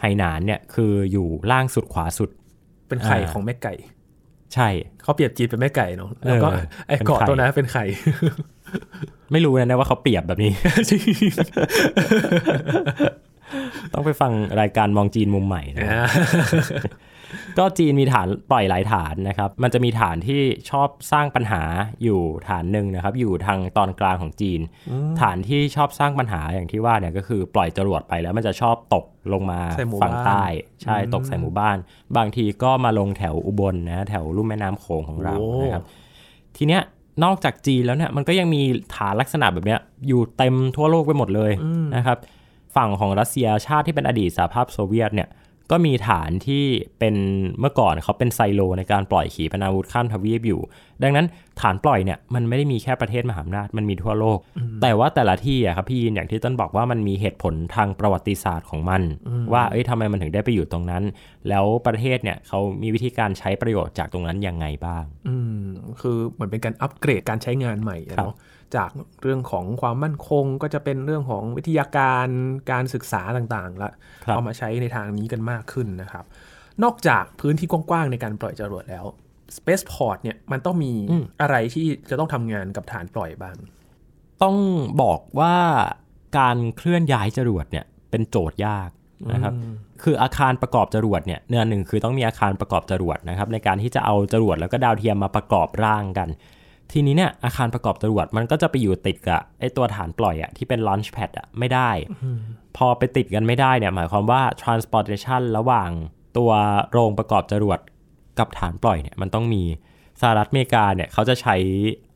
[0.00, 2.30] ไหหนานเนี่ยคืออยู่ล่างสุดขวาสุด
[2.88, 3.74] เป็นไข่อ่าของแม่ไก่
[4.54, 4.68] ใช่
[5.02, 7.84] เขาเปรียบจีนเป็นแม่ไก่เนาะแล้วก็เออไอ้เกาะเป็นไข่ตัวนั้นเป็นไข่
[9.32, 10.52] ไม่รู้นะว่าเขาเปรียบแบบนี้
[13.94, 15.88] ต้องไปฟังรายการมองจีนมุมใหม่นะ
[17.58, 21.62] ก็จีนมีฐานปล่อยหลายฐานนะครับ มันจะมีฐานที่ชอบสร้างปัญหา
[22.02, 24.60] อยู่ฐานหนึ่งนะครับ อยู่ทางตอนกลางของจีน
[25.20, 30.44] ฐานที่ชอบสร้างปัญหาอย่างที่ว่าเนี่ยก็คือปล่อยจรวดไปแล้วมันจะชอบตกลงมาใส่หมู่ฝั่งบ้านใต้
[30.82, 31.76] ใช่ตกใส่หมู่บ้าน
[32.16, 35.84] บางทีก็มาลงแถวอุบลนะแถวลุ่มแม่น้ำโขงของเราโอ้นะครับ
[36.56, 36.82] ทีเนี้ย
[37.24, 38.62] นอกจากจีนแล้วเนี่ยมันก็ยังมี
[38.94, 41.52] ฐานลักษณะแบบเนี้ยอยู่เต็มทั่วโลกไปหมดเลย
[41.96, 42.18] นะครับ
[42.76, 45.28] ฝั่งของรัสเซียชาติที่เป็นอดีตสหภาพโซเวียตเนี่ย
[45.70, 46.64] ก็มีฐานที่
[46.98, 47.14] เป็น
[47.60, 50.60] เมื่อก่อนเขาเป็นไซโลในการปล่อยขีปนาวุธข้ามทวีปอยู่
[51.02, 51.26] ดังนั้น
[51.60, 54.38] ฐานปล่อยเนี่ยมันไม่ได้มีแค่ประเทศมหาอำนาจมันมีทั่วโลก
[54.82, 59.02] แต่ว่าแต่ละที่อะครับพี่ยินอย่างที่ต้นบอกว่ามันมีเหตุผลทางประวัติศาสตร์ของมัน
[59.52, 61.02] ว่าเอ้ยทำไมมันถึงได้ไปอยู่ตรงนั้น
[61.48, 65.64] แล้วประเทศเนี่ยเขามีวิธีการใช้ประโยชน์จากตรงนั้นยังไงบ้าง อืม
[66.00, 68.34] คือเหมือนเป็นการอัปเกรดการใช้งานใหม่อะครับเนาะ
[68.76, 68.90] จาก
[69.22, 72.28] เรื่องของความมั่นคงก็จะเป็นเรื่องของวิทยาการ
[72.70, 73.90] การศึกษาต่างๆละ
[74.24, 76.24] ครับเอามาใช้ในทางนี้กันมากขึ้นนะครับ
[76.82, 79.04] นอกจากพื้นที่กว้างๆในการปล่อยจรวดแล้ว
[79.56, 80.92] Spaceport เนี่ยมันต้องมี
[81.40, 83.56] อะไรที่จะต้องทำงานกับฐานปล่อยบ้าง
[84.42, 84.56] ต้อง
[85.02, 85.56] บอกว่า
[86.38, 88.90] การเคลื่อนย้ายจรวดเนี่ยเป็นโจทย์ยาก
[89.32, 89.54] นะครับ
[90.02, 96.28] คืออาคารประกอบจรวดเนี่ยเนื้อหนึ่งคือต้องมีอาคารประกอบจรวดนะครับในการที่จะเอาจรวดแล้วก็ดาวเทียมมาประกอบร่างกัน
[96.92, 101.90] ทีนี้เนี่ยอาคารประกอบจรวดมันก็จะไปอยู่ติดกับไอตัวฐานปล่อยอะที่เป็น launch pad อะไม่ได้
[102.76, 105.90] พอไปติดกันไม่ได้เนี่ยหมายความว่า transportation ระหว่าง
[106.36, 106.50] ตัว
[106.90, 107.78] โรงประกอบจรวด
[108.38, 109.62] กับฐานปล่อยเนี่ยมันต้องมี
[110.20, 111.56] สหรัฐอเมริกาเนี่ยเขาจะใช้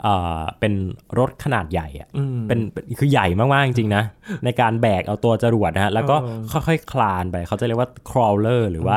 [0.02, 0.72] เอ่อเป็น
[1.18, 2.08] รถขนาดใหญ่อะ
[2.48, 4.04] เป็นเป็นคือใหญ่มาก ๆ จริง ๆ นะ
[4.44, 6.16] ในการแบกเอาตัวจรวดนะฮะ แล้วก็
[6.52, 8.96] ค่อย ๆ คลานไป เขาจะเรียกว่า crawler หรือว่า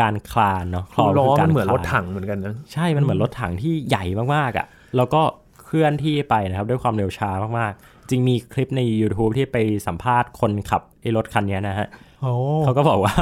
[0.00, 5.22] การคลานเนาะ crawl ล้อคืมันกาเหมือนคลารถถังเหมือนกันนะ ใช่มันเหมือนรถถังที่ใหญ่มาก ๆอะ่ะ แล้วก็
[5.64, 11.88] เคลื่อนที่ไปนะครับด้วยความเร็วช้ามากๆ จริงมีคลิปใน YouTube ที่ไปสัมภาษณ์คนขับไอ้รถคันเนี้ยนะฮะ
[12.22, 12.32] โอ้
[12.64, 13.14] เขาก็บอกว่า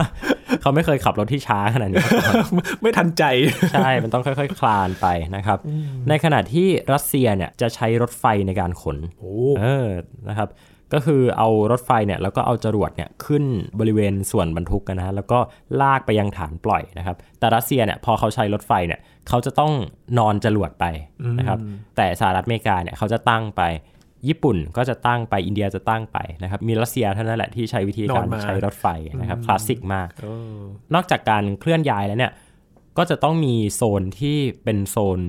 [0.61, 2.37] เขาไม่เคยขับรถที่ช้าขนาดนี้มาก่อน
[2.83, 3.25] ไม่ทันใจ
[3.73, 5.59] ใช่ มันต้องค่อย ๆ คลานไปนะครับ
[6.09, 9.89] ในขณะที่รัสเซียเนี่ยจะใช้รถไฟในการขนโอ้เออ
[10.29, 10.49] นะครับ
[10.95, 13.45] ก็คือเอารถไฟเนี่ยแล้วก็เอาจรวดเนี่ยขึ้น
[13.81, 15.39] บริเวณส่วนบรรทุกกันนะฮะแล้วก็
[15.81, 19.73] ลากไปยังฐานปล่อยนะครับ แต่รัสเซียเนี่ยพอเขาใช้รถไฟเนี่ย เขาจะต้อง
[20.19, 20.85] นอนจรวดไป
[21.39, 21.59] นะครับ
[21.97, 23.63] แต่สหรัฐอเมริกาเนี่ยเขาจะตั้งไป
[24.29, 28.87] ญี่ปุ่นก็จะตั้งไปอินเดียจะตั้งไปนะครับ มีรัสเซียเท่านั้นแหละที่ใช้วิธีการนอนมาใช้รถไฟ
[29.21, 30.59] นะครับคลาสสิกมากเออ
[30.95, 32.33] นอกจากการเคลื่อนย้ายแล้วเนี่ย
[32.99, 35.21] ก็จะต้องมีโซนที่เป็นโซน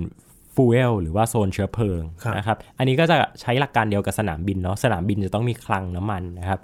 [0.55, 6.59] ฟูเอลหรือว่าโซนเชื้อเพลิงครับนะครับ อันนี้ก็จะใช้หลักการเดียวกับสนามบินเนาะ สนามบินจะต้องมีคลังน้ำมันนะครับ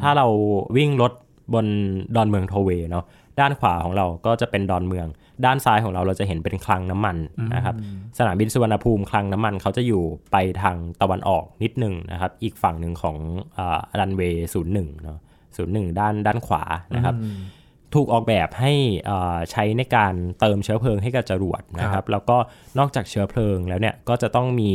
[0.00, 0.26] ถ้าเรา
[0.76, 1.12] วิ่งรถ
[1.54, 1.66] บน
[2.16, 3.04] ดอนเมืองโทเวย์เนาะ
[3.40, 5.06] ด้านขวาของเราก็จะเป็นดอนเมือง
[5.44, 7.16] ด้านซ้ายของเราเราจะเห็นเป็นคลังน้ำมัน
[7.54, 7.74] นะครับ
[8.18, 13.16] สนามบินสุวรรณภูมิคลังน้ำมันเขาจะอยู่ไปทางตะวันออกนิดหนึ่งนะครับอีกฝั่งหนึ่งของ
[14.00, 15.18] รันเวย์ศูนย์หนึ่งเนาะ
[15.56, 16.62] ศูนย์หนึ่งด้านด้านขวา
[16.94, 17.14] นะครับ
[17.94, 18.72] ถูกออกแบบให้
[19.04, 22.36] เอ่อใช้ในการเติมเชื้อเพลิงให้กับจรวดนะครับ แล้วก็
[22.78, 24.70] นอกจากเชื้อเพลิงแล้วเนี่ยก็จะต้องมี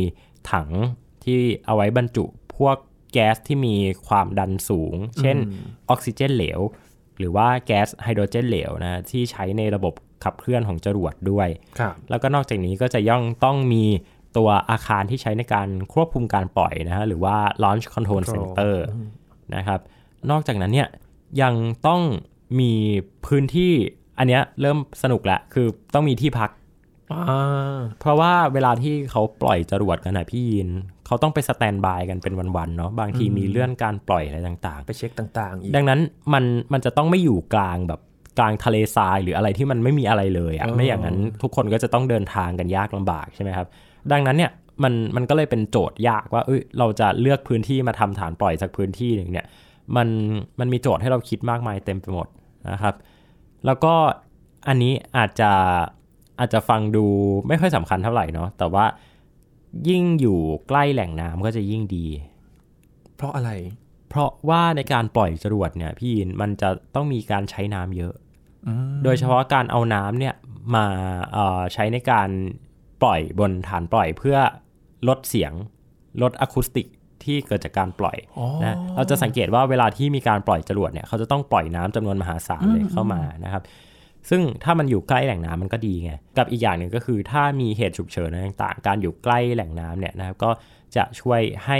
[0.52, 0.68] ถัง
[1.24, 2.24] ที่เอาไว้บรรจุ
[2.56, 2.76] พวก
[3.16, 3.74] แก๊สที่มี
[4.08, 5.36] ความดันสูง เช่น
[5.90, 6.60] ออกซิเจนเหลว
[7.18, 11.48] หรือว่าแก๊สไฮโดรเจนเหลวนะที่ใช้ในระบบขับเคลื่อนของจรวดด้วย
[11.78, 13.84] ครับแล้วก็นอกจากนี้ก็จะย่องต้องมี
[14.36, 18.74] ตัวอาคารที่ใช้ในการควบคุมการปล่อยนะฮะหรือว่า launch control center
[19.56, 19.80] นะครับ
[20.30, 20.88] นอกจากนั้นเนี่ย
[21.42, 21.54] ยัง
[21.86, 22.02] ต้อง
[22.60, 22.72] มี
[23.26, 23.72] พื้นที่
[24.18, 26.65] อันเนี้ยเริ่มสนุกแหละคือต้องมีที่พักอ่า
[28.00, 30.68] เพราะว่าเวลาที่เขาปล่อยจรวดกันนะพี่ยิน
[31.06, 36.00] เขาต้องไปสแตนบายกันเป็นวันๆเนาะบางทีมีเลื่อนการปล่อยอะไรต่างไปเช็คต่างๆอีกๆดังนั้น
[36.32, 38.00] มันมันจะต้องไม่อยู่กลางแบบ
[38.38, 43.66] กลางทะเลทรายหรืออะไรที่มันไม่มีอะไรเลยอะเออไม่อย่างนั้นทุกคนก็จะต้องเดินทางกันยากลำบากใช่ไหมครับ
[44.12, 49.46] ดังนั้นเนี่ยมันมันก็เลยเป็นโจทย์ยากว่าเอ้ยเราจะเลือกพื้นที่มาทำฐานปล่อยสักพื้นที่หนึ่งเนี่ย
[49.96, 50.08] มัน
[50.60, 52.28] มันมีโจทย์ให้เราคิดมากมายเต็มไปหมด
[52.70, 52.94] นะครับ
[53.66, 53.94] แล้วก็
[54.68, 55.50] อันนี้อาจจะ
[56.38, 57.04] อาจจะฟังดู
[57.48, 58.84] ไม่ค่อยสำคัญเท่าไหร่เนาะแต่ว่า
[59.88, 62.06] ยิ่งอยู่ใกล้แหล่งน้ำก็จะยิ่งดี
[63.16, 63.50] เพราะอะไร
[64.08, 68.14] เพราะว่าในการปล่อยจรวดเนี่ยพี่ยินมันจะต้องมีการใช้น้ำเยอะ
[69.04, 70.34] โดยเฉพาะการเอาน้ำเนี่ย
[70.74, 70.86] มา
[71.32, 72.28] เอ่อใช้ในการ
[73.02, 74.38] ปล่อยบนฐานปล่อยเพื่อ
[75.08, 75.52] ลดเสียง
[76.22, 76.86] ลดอะคูสติก
[77.24, 83.62] ที่เกิดจากการปล่อยอ๋อนะเราจะสังเกตว่าเวลาที่มีการปล่อยจรวดเนี่ยเขาจะต้องปล่อยน้ำจำนวนมหาศาลเลยเข้ามานะครับ
[84.30, 90.50] ซึ่งถ้ามันอยู่ใกล้แหล่งน้ำมันก็ดีไง กับอีกอย่างหนึ่งก็คือถ้ามีเหตุฉุกเฉินอะไรต่างๆ การอยู่ใกล้แหล่งน้ำเนี่ยนะครับก็
[90.96, 91.78] จะช่วยให้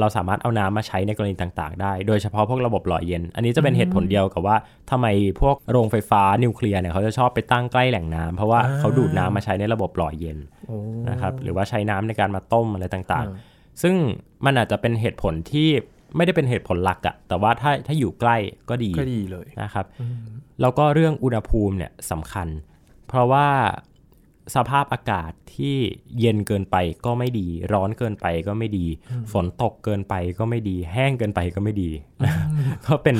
[0.00, 4.56] เราสามารถเอาน้ำมาใช้ในกรณีต่างๆ ได้ โดยเฉพาะพวกระบบหล่อเย็น อันนี้จะเป็นเหตุผลเดียวกับว่า
[4.90, 5.06] ทำไม
[5.40, 10.76] พวกโรงไฟฟ้านิวเคลียร์เนี่ยเขาจะชอบไปตั้งใกล้แหล่งน้ำเพราะว่าเขาดูดน้ำมาใช้ในระบบหล่อเย็นโอ้
[11.10, 13.94] นะครับ หรือว่าใช้น้ำในการมาต้มอะไรต่างๆ ซึ่ง
[14.44, 15.68] มันอาจจะเป็นเหตุผลที่
[16.16, 18.36] ไม่ได้เป็นเหตุผลหลักอะแต่ว่าถ้าถ้าอยู่ใกล้
[18.70, 19.86] ก็ดีก็ดีเลยนะครับ
[20.60, 22.48] แล้วก็เรื่องอุณหภูมิเนี่ยสำคัญ
[23.08, 23.46] เพราะว่า
[24.56, 25.76] สภาพอากาศที่
[26.20, 28.86] เย็นเกินไปก็ไม่ดี ร้อนเกินไปก็ไม่ดี
[29.32, 31.90] ฝนตกเกินไปก็ไม่ดี แห้งเกินไปก็ไม่ดี
[32.86, 33.16] ก็เป็น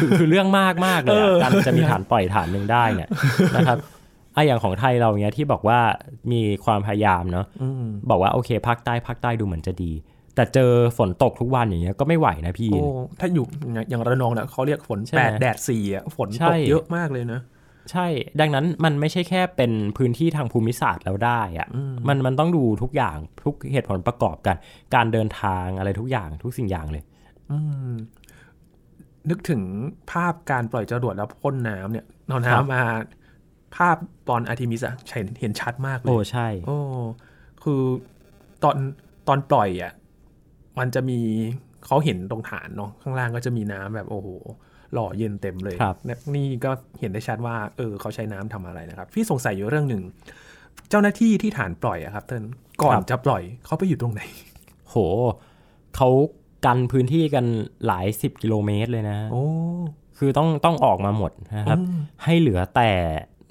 [0.00, 3.10] คือคือเรื่องมากมากๆเลยอะการจะมีฐานปล่อยฐานหนึ่งได้เนี่ย
[3.56, 3.78] นะครับ
[4.34, 5.80] ไอะอย่างของไทยเราเนี้ยที่บอกว่า
[6.32, 9.92] มีความพยายามเนาะอืมบอกว่าโอเคภาคใต้ภาคใต้ดูเหมือนจะดี
[10.34, 12.82] แต่เจอฝนตกทุกวันอย่างเงี้ยก็ไม่ไหวนะพี่ โอ้
[13.20, 13.44] ถ้าอยู่
[13.90, 17.40] อย่างระนองเนี่ยเขาเรียกฝนใช่ไหมแปดแดดสี่อะฝนใช่ตกเยอะมากเลยนะ
[17.92, 18.06] ใช่
[18.40, 21.68] ดังนั้นมันไม่ใช่แค่เป็นพื้นที่ทางภูมิศาสตร์แล้วได้อะ
[22.08, 24.56] มันมันต้องดูทุกอย่างทุกเหตุผลประกอบกัน
[24.94, 27.02] การเดินทางอะไรทุกอย่างทุกสิ่งอย่างเลย
[27.50, 27.58] อื
[27.90, 27.94] ม
[29.30, 29.62] นึกถึง
[30.10, 32.82] ภาพการปล่อยจรวดแล้วพ่นน้ำเนี่ยเอาครับน้ำมา
[33.76, 33.96] ภาพ
[34.28, 36.78] ตอนอาร์ทิมิสอะเห็นเห็นชัดมากเลยโอ้ใช่ โอ้
[37.62, 37.82] คือ
[38.64, 38.76] ตอน
[39.28, 39.92] ตอนปล่อยอะ
[40.78, 41.20] มันจะมี
[41.86, 44.28] เขาเห็นตรงฐานเนาะข้างล่างก็จะมีน้ำแบบโอ้โห
[44.92, 50.02] หล่อเย็นเต็มเลยครับนะนี่ก็เห็นได้ชัดว่าเออเขาใช้น้ำทำอะไรนะครับ พี่สงสัยอยู่เรื่องหนึ่ง
[50.90, 52.44] เจ้าหน้าที่ที่ฐานปล่อยอะครับเติ้ล
[52.82, 54.20] ก่อนจะปล่อยเขาไปอยู่ตรงไหน
[54.90, 54.96] โห
[55.96, 56.08] เขา
[56.66, 57.44] กันพื้นที่กัน
[57.86, 59.44] หลายสิบกิโลเมตรเลยนะโอ้
[60.18, 61.78] คือต้องต้องออกมาหมดนะครับ
[62.24, 62.90] ให้เหลือแต่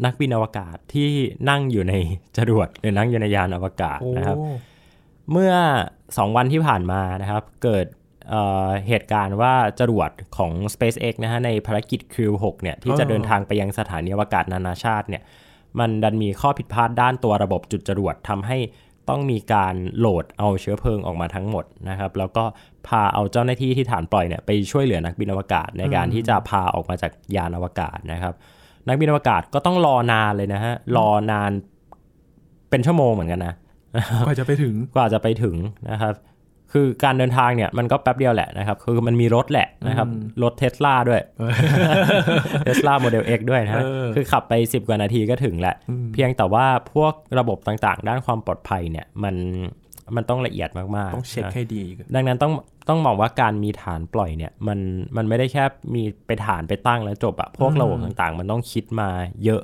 [0.05, 1.09] นักบินอวกาศที่
[1.49, 1.93] นั่งอยู่ใน
[2.37, 4.37] จรวดหรือนั่งอยู่ในยานอวกาศโอ้นะครับ
[5.31, 5.53] เมื่อ
[6.15, 7.85] 2 วันที่ผ่านมานะครับ เกิด
[8.29, 15.23] เอ่อเหตุการณ์ว่าจรวดของ SpaceX นะฮะในภารกิจ Crew 6เนี่ยที่จะเดินทางไปยังสถานีอวกาศนานาชาติเนี่ย
[15.79, 18.57] มันดันมีข้อผิดพลาดด้านตัวระบบจุดจรวดทำให้
[19.09, 22.43] ต้องมีการโหลดเอาเชื้อเพลิงออกมาทั้งหมดนะครับ แล้วก็
[22.87, 28.33] พาเอาเจ้าหน้าที่ที่ฐานปล่อยเนี่ยไปช่วยเหลือนักบินอวกาศในการที่จะพาออกมาจากยานอวกาศนะครับ
[28.87, 31.51] นักบินอวกาศก็ต้องรอนานเลยนะฮะรอนาน
[32.69, 33.53] เป็นชั่วโมงเหมือนกันนะ
[34.25, 35.55] กว่าจะไปถึงกว่าจะไปถึง
[35.91, 36.13] นะครับ
[36.75, 40.07] คือการเดินทางเนี่ยมันก็แป๊บเดียวแหละนะครับ คือมันมีรถแหละนะครับ
[40.43, 41.21] รถเทสลาด้วย
[42.65, 45.75] เทสลาโมเดล X ด้วยนะฮะเออคือขับไป 10 กว่านาทีก็ถึงแหละ
[46.13, 49.35] เพียงแต่ว่าพวกระบบต่างๆ ด้านความปลอดภัยเนี่ยมัน
[50.15, 51.83] มันต้องละเอียดมากๆ ต้องเช็คนะให้ดี
[52.15, 52.53] ดังนั้นต้อง
[52.89, 54.79] ต้องมองว่าการมีฐานปล่อยเนี่ยมัน
[55.17, 55.63] มันไม่ได้แค่
[55.95, 59.09] มีไปฐานไปตั้งแล้วจบอะพวกระบบต่างๆ มันต้องคิดมา
[59.45, 59.61] เยอะ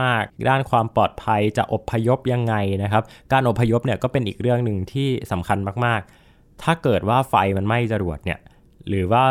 [0.00, 3.02] มาก ๆ ด้านความปลอดภัยจะอพยพยังไงนะครับ
[3.32, 6.00] การอพยพเนี่ยก็เป็นอีกเรื่องหนึ่งที่สำคัญมาก
[6.32, 8.38] ๆ ถ้าเกิดว่าไฟมันไหม้จรวดเนี่ย
[8.88, 9.24] หรือว่า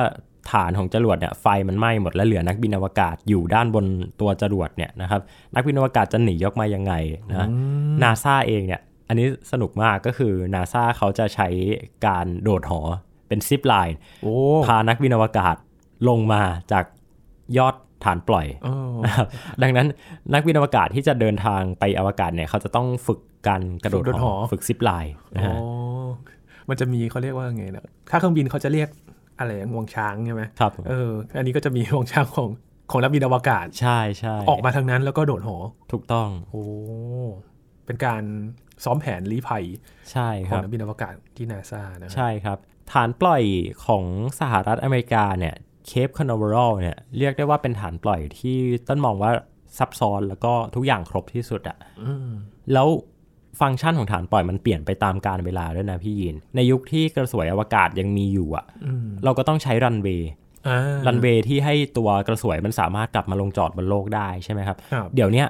[0.52, 3.86] ฐานของจรวดเนี่ยไฟมันไหม้หมดแล้วเหลือนักบินอวกาศอยู่ด้านบน
[4.22, 5.22] ตัวจรวดเนี่ยนะครับ
[5.56, 6.94] นักบินอวกาศจะหนีออกมายังไง
[7.30, 7.48] นะ
[8.04, 11.48] นาซาเองเนี่ยอันนี้สนุกมากก็คือนาซาเขาจะใช้
[12.06, 12.82] การโดดหอ
[13.28, 15.56] เป็นซิปไลน์โอ้พานักบินอวกาศ
[16.08, 16.86] ลงมาจาก
[17.58, 19.28] ยอด ฐานปล่อยเออนะครับ
[19.64, 19.88] ดังนั้น
[20.34, 25.60] นักบินอวกาศที่จะเดินทางไปอวกาศเนี่ยเขาจะต้องฝึกการกระโดดฝึกโดดหหออฝึกซิปไลน์นะอ๋อฮะ
[26.70, 28.90] มันจะมีเขาเรียกว่าไงนะถ้าเครื่องบินเขาจะเรียก
[29.40, 32.50] อะไรงวงช้างใช่ไหมครับเอออันนี้ก็จะมีงวงช้างของ
[32.92, 35.58] ของนักบินอวกาศ ใช่ใช่ออกมาทางนั้นแล้วก็โดดหอ
[35.92, 36.64] ถูกต้องโอ้
[37.86, 38.24] เป็นการ
[38.84, 39.64] ซ้อมแผนลี้ภัย
[40.12, 42.58] ใช่คองรับของนักบินอวกาศที่นาซานะใช่ครับ
[42.92, 43.44] ฐานปล่อย
[43.86, 44.06] ของ
[44.40, 45.56] สหรัฐอเมริกาเนี่ย
[45.88, 49.32] เคปคานาเวอรัลเนี่ยเรียกได้ว่าเป็นฐานปล่อยที่ต้นมองว่า
[49.78, 52.30] ซับซ้อนแล้วก็ทุกอย่างครบที่สุดอะอืม
[52.74, 52.88] แล้ว
[53.60, 60.30] ฟังก์ชันของฐานปล่อยมันเปลี่ยนไปตามกาลเวลาด้วยนะพี่ยิน ในยุคที่กระสวยอวกาศยังมีอยู่อะอืมเราก็ต้องใช้รันเวย์
[60.68, 65.48] อ่ารันเวย์ที่ให้ตัวกระสวยมันสามารถกลับมาลงจอดบนโลกได้ใช่ไหมครับครับเดี๋ยวเนี้ย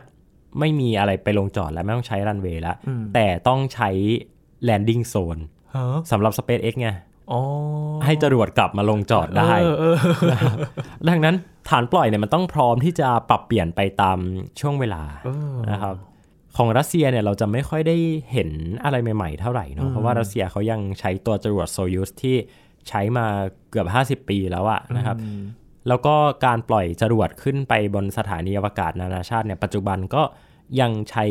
[0.59, 3.89] ไม่มีอะไรไปลงจอดแล้วไม่ต้องใช้รันเวย์แล้วอืมแต่ต้องใช้
[4.63, 5.37] landing zone
[5.75, 7.14] ฮะสำหรับ SpaceX ไงอ๋อ
[8.05, 9.97] ให้จรวดกลับมาลงจอดได้เออเออ
[11.09, 11.35] ดังนั้น
[11.69, 14.17] ฐานปล่อยเนี่ยมันต้องพร้อมที่จะปรับเปลี่ยนไปตาม
[14.59, 15.95] ช่วงเวลาเออนะครับ
[16.57, 17.97] ของรัสเซียเนี่ยเราจะไม่ค่อยได้
[18.31, 18.49] เห็น
[18.83, 22.35] อะไรใหม่ๆ เท่าไหร่เนาะเพราะว่ารัสเซียเขายังใช้ตัวจรวดโซยูสที่
[22.89, 23.25] ใช้มา
[23.71, 23.87] เกือบ
[24.21, 25.17] 50 ปีแล้วอะนะครับ
[25.87, 30.23] แล้วก็การปล่อยจรวดขึ้นไปบนสถานีอวกาศนานาชาติเนี่ยปัจจุบันก็
[30.81, 31.25] ยังใช้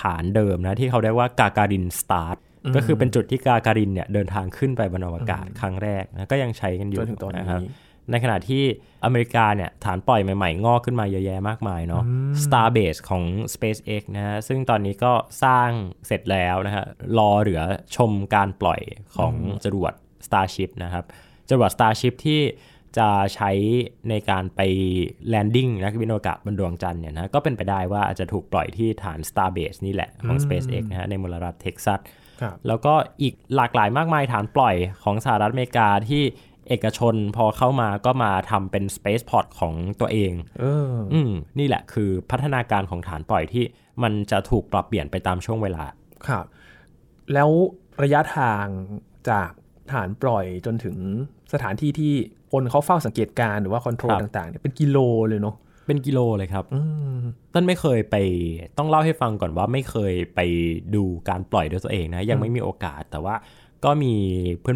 [0.00, 2.36] ฐานเดิมนะที่เขาเรียกว่ากาการินสตาร์ท
[2.74, 7.62] ก็คือเป็นจุดที่กาการินเนี่ยเดินทางขึ้นไปบนอวกาศครั้งแรกนะก็ยังใช้กันอยู่จนถึงตอนนี้นะครับ
[8.10, 8.62] ในขณะที่
[9.04, 12.04] อเมริกาเนี่ยฐานปล่อยใหม่ๆ งอกขึ้นมาเยอะแยะมากมายเนาะ
[12.44, 13.22] Starbase ของ
[13.54, 15.12] SpaceX นะฮะซึ่งตอนนี้ก็
[15.44, 15.70] สร้าง
[16.06, 16.84] เสร็จแล้วนะฮะ
[17.18, 17.62] รอเหลือ
[17.96, 18.80] ชมการปล่อย
[19.16, 19.92] ของจรวด
[20.26, 21.04] Starship นะครับ
[21.50, 22.40] จรวด Starship ที่
[22.98, 23.50] จะใช้
[24.08, 24.60] ในการไป
[25.28, 32.25] แลนดิ้งนักบินอวกาศบนดวงจันทร์เนี่ยนะก็เป็นไปได้ว่าอาจจะถูกปล่อยที่ฐาน Starbase นี่แหละของ SpaceX นะฮะในมลรัฐเท็กซัสครับ
[32.66, 36.22] แล้วก็อีกหลากหลายมากมายฐานปล่อยของสหรัฐอเมริกาที่
[36.68, 43.64] เอกชนพอเข้ามาก็มาทำเป็น Spaceport ของตัวเองเอออืมนี่แหละคือพัฒนาการของฐานปล่อยที่
[44.02, 45.84] มันจะถูกปรับเปลี่ยนไปตามช่วงเวลา
[46.28, 46.44] ครับ
[47.32, 47.50] แล้ว
[48.02, 48.66] ระยะทาง
[49.30, 49.50] จาก
[49.92, 50.96] ฐานปล่อยจนถึง
[51.52, 52.12] สถานที่ที่
[52.52, 56.80] คนเขาเฝ้าสังเกตการณ์หรือว่าคอนโทรลครับต่างๆเนี่ยเป็นกิโลเลยเนาะ เป็นกิโลเลยครับอื
[57.16, 57.20] ม
[57.54, 58.16] ต้นไม่เคยไป
[58.78, 60.40] ต้องเล่าให้ฟังก่อนว่าไม่เคยไป
[60.94, 63.36] ดูการปล่อยด้วยตัวเองนะ ยังไม่มีโอกาสแต่ว่า
[63.84, 64.14] ก็มี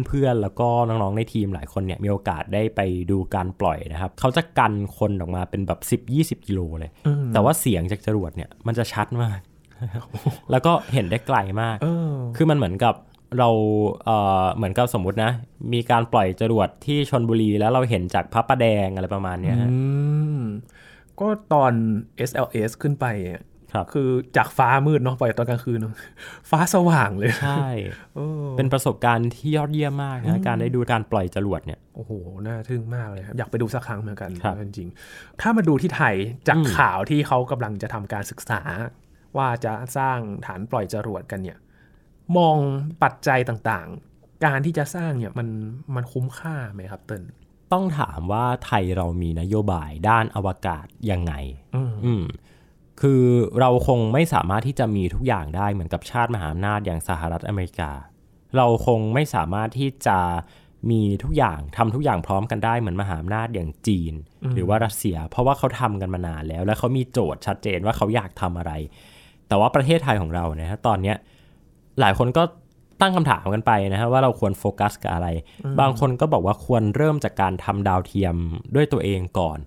[0.07, 5.79] เพื่อนๆ แล้วก็น้องๆ ในทีมหลายคนเนี่ยมีโอกาสได้ไปดูการปล่อยนะครับ เขาจะกันคนออกมาเป็นแบบ
[6.39, 9.39] 10-20 กิโลเลยอืมแต่ว่าเสียงจากจรวดเนี่ยมันจะชัดมาก
[10.51, 12.95] แล้วก็เห็นได้ไกลมากเออคือมันเหมือนกับ
[13.39, 13.49] เรา
[14.05, 15.31] เอ่อเหมือนกับสมมุตินะ
[15.73, 19.77] มีการปล่อยจรวดที่ชนบุรีแล้วเราเห็นจากพระประแดงอะไรประมาณเนี้ยฮะอื
[20.30, 20.30] ม
[21.21, 21.73] ก็ตอน
[22.29, 25.95] SLS ขึ้นไปอะครับคือจากฟ้ามืดเนาะปล่อยตอนกลางคืนเนอะ
[26.49, 27.67] ฟ้าสว่างเลยใช่
[28.15, 32.11] เออเป็นประสบการณ์ที่ยอดเยี่ยมมากนะการได้ดูการปล่อยจรวดเนี่ยโอ้โห
[32.47, 36.15] น่าทึ่งมากเลยครับอยากไปดูสักครั้งเหมือนกันครับจริงๆถ้ามาดูที่ไทย
[36.47, 38.61] จากอืมข่าวที่เขากำลังจะทำการศึกษา
[39.37, 41.57] ว่าจะสร้างฐานปล่อยจรวดกันเนี่ย
[42.37, 42.57] มอง
[43.03, 45.47] ปัจจัยต่างๆ การที่จะสร้างเนี่ยมัน
[45.95, 47.23] มันคุ้มค่าไหมครับเติ้ล
[47.73, 51.33] ต้องถามว่าไทยเรามีนโยบายด้านอวกาศยังไง
[51.75, 52.23] อืมอืม
[53.01, 53.23] คือ
[53.59, 57.91] เราคงไม่สามารถที่จะมีทุกอย่างได้เหมือนกับชาติมหาอำนาจอย่างสหรัฐอเมริกา
[58.57, 60.19] เราคงไม่สามารถที่จะ
[60.91, 64.13] มีทุกอย่างทำทุกอย่างพร้อมกันได้เหมือนมหาอำนาจอย่างจีน
[64.53, 68.71] หรือว่ารัสเซีย เพราะว่าเขาทำกันมานานแล้ว และเขามีโจทย์ชัดเจนว่าเขาอยากทำอะไร
[69.47, 71.17] แต่ว่าประเทศไทยของเราเนี่ยตอนเนี้ย
[71.99, 72.43] หลายคนก็
[73.01, 75.27] ตั้งคำถามกันไปนะฮะว่าเราควรโฟกัสกับอะไร
[75.79, 78.35] บางคนก็บอกว่าควรเริ่มจากการทำดาวเทียม
[78.75, 79.57] ด้วยตัวเองก่อน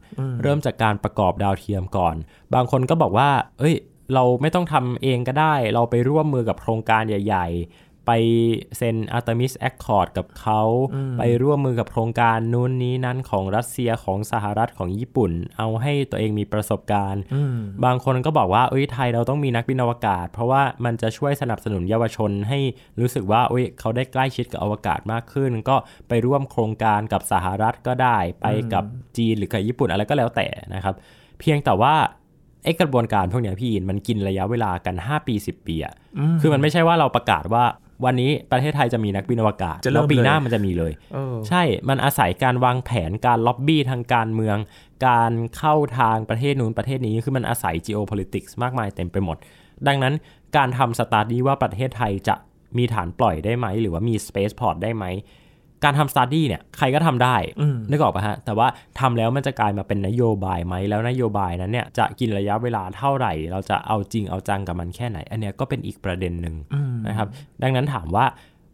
[0.42, 2.16] เริ่มจากการประกอบดาวเทียมก่อน
[2.54, 3.76] บางคนก็บอกว่า เอ้ย
[4.14, 8.10] เราไม่ต้องทำเองก็ได้ เราไปร่วมมือกับโครงการใหญ่ๆ ไป
[8.76, 10.62] เซ็น Artemis Accord กับเขา
[11.18, 17.22] ไปร่วมมือกับโครงการนู้นนี้นั้นของรัสเซียของสหรัฐของญี่ปุ่น เอาให้ตัวเองมีประสบการณ์
[17.84, 22.58] บางคนก็บอกว่าเอ้ยไทยเราต้องมีนักบินอวกาศ เพราะว่ามันจะช่วยสนับสนุนเยาวชนให้
[23.00, 25.76] รู้สึกว่าเอ้ยเขาได้ใกล้ชิดกับอวกาศมากขึ้น ก็
[26.08, 28.84] ไปร่วมโครงการกับสหรัฐก็ได้ ไปกับ
[29.16, 30.94] จีนหรือกับญี่ปุ่นอะไรก็แล้วแต่นะครับ
[31.40, 31.94] เพียงแต่ว่า
[32.64, 35.94] ไอ้กระบวนการพวกเนี้ยพี่อินมันกินระยะเวลากัน 5 ปี 10 ปีอะ
[36.40, 37.64] คือมันไม่ใช่ว่าเราประกาศว่า
[38.04, 44.56] วันนี้ประเทศไทยจะมีนักบินอวกาศแล้วจะเริ่มปีหน้าเลยมันจะมีเลยเออใช่มันอาศัยการวางแผนการล็อบบี้ทางการเมือง
[45.06, 49.36] การเข้าทางประเทศนู้นประเทศนี้คือมันอาศัย geopolitics มากมายเต็มไปหมด
[49.86, 50.14] ดังนั้น
[50.56, 52.34] การทำ study ว่าประเทศไทยจะ
[52.78, 55.04] มีฐานปล่อยได้ไหม หรือว่ามี space port ได้ไหม
[55.84, 58.68] การทำ study เนี่ยใครก็ทำได้อืมนึกออกปะฮะ แต่ว่า
[59.00, 67.28] ทำแล้วมันจะกลายมาเป็นนโยบายไหม แล้วนโยบายนั้นเนี่ยจะกินระยะเวลาเท่าไหร่ เราจะเอาจริงเอาจังกับมันแค่ไหน อันเนี้ยก็เป็นอีกประเด็นหนึ่งอืมนะครับ
[67.62, 68.26] ดังนั้นถามว่า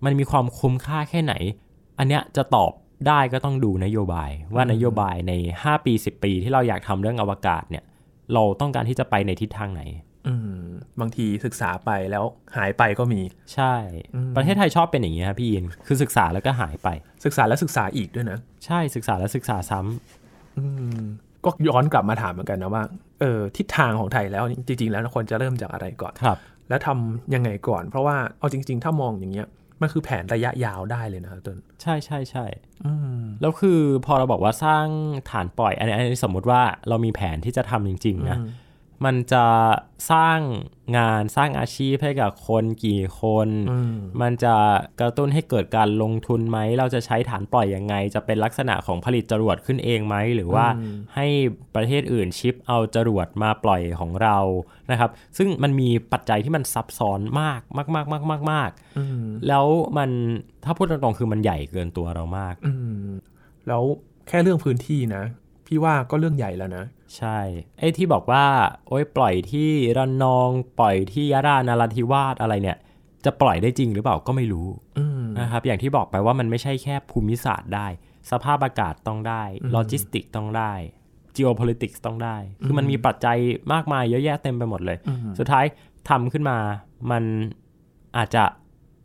[0.05, 1.35] มันมีความคุ้มค่าแค่ไหน
[1.99, 2.73] อันเนี้ยจะตอบ
[3.09, 7.85] ได้ก็ต้องดูนโยบายว่านโยบายใน 5 ปี 10 ปีที่เราอยากทำเรื่องอวกาศเนี่ย
[8.35, 10.10] เราต้องการที่จะไปในทิศทางไหนอืม
[11.00, 12.24] บางทีศึกษาไปแล้ว
[12.56, 13.20] หายไปก็มี
[13.54, 13.74] ใช่
[14.37, 16.88] ประเทศไทยชอบเป็นอย่างนี้ครับพี่อินคือศึกษาแล้วก็หายไป
[17.24, 20.64] ศึกษาแล้วศึกษาอีกด้วยนะ ใช่ศึกษาแล้วศึกษาซ้ำอื
[20.98, 21.00] ม
[21.44, 22.83] ก็ย้อนกลับมาถามเหมือนกันนะว่า
[23.20, 29.48] เออทิศทางของไทยแล้วจริง ๆ แล้วควรจะเริ่มจากอะไรก่อนครับ แล้วทำยังไงก่อน เพราะว่าเอาจริง ๆ ถ้ามองอย่างเงี้ย
[29.80, 32.44] มันคือแผนระยะยาวได้เลยนะต้นใช่ใช่ใช่
[32.85, 34.87] อืมแล้วคือพอเราบอกว่าสร้าง
[35.30, 38.44] ฐานปล่อย อันนี้อันนี้สมมุติว่าเรามีแผนที่จะทำจริง ๆ นะอื
[39.03, 39.47] มมันจะ
[40.13, 40.39] สร้าง
[40.97, 44.57] งานสร้างอาชีพให้กับคนกี่คนอืมมันจะ
[45.01, 51.27] กระตุ้นให้เกิดการลงทุนไหม เราจะใช้ฐานปล่อยยังไง จะเป็นลักษณะของผลิตจรวดขึ้นเองไหม หรือว่าอืมให้
[51.75, 54.39] ประเทศอื่นชิปเอาจรวดมาปล่อยของเรา
[54.91, 60.11] นะครับ ซึ่งมันมีปัจจัยที่มันซับซ้อนมากมากมากมากมากมากอืมแล้วมัน
[60.65, 62.73] ถ้าพูดตรงๆคือมันใหญ่เกินตัวเรามากอื
[63.07, 63.09] ม
[63.69, 63.83] แล้ว
[64.29, 65.25] แค่เรื่องพื้นที่นะ
[65.70, 66.85] พี่ว่าก็เรื่องใหญ่แล้วนะ
[67.16, 67.38] ใช่
[67.78, 68.44] ไอ้ที่บอกว่า
[68.88, 72.78] โอ้ยปล่อยที่ระนอง ปล่อยที่ยะรานาราธิวาสอะไรเนี่ย
[73.24, 77.87] จะปล่อยได้จริงหรือเปล่าก็ไม่รู้อืมนะครับ อย่างที่บอกไปว่ามันไม่ใช่แค่ภูมิศาสตร์ได้
[78.30, 80.72] สภาพอากาศต้องได้โลจิสติกต้องได้
[81.37, 83.38] geopolitics ต้องได้ คือมันมีปัจจัย
[83.72, 85.64] มากมายเยอะแยะเต็มไปหมดเลยอืมสุดท้าย
[86.09, 86.59] ทำขึ้นมา
[87.11, 87.24] มัน
[88.16, 88.44] อาจจะ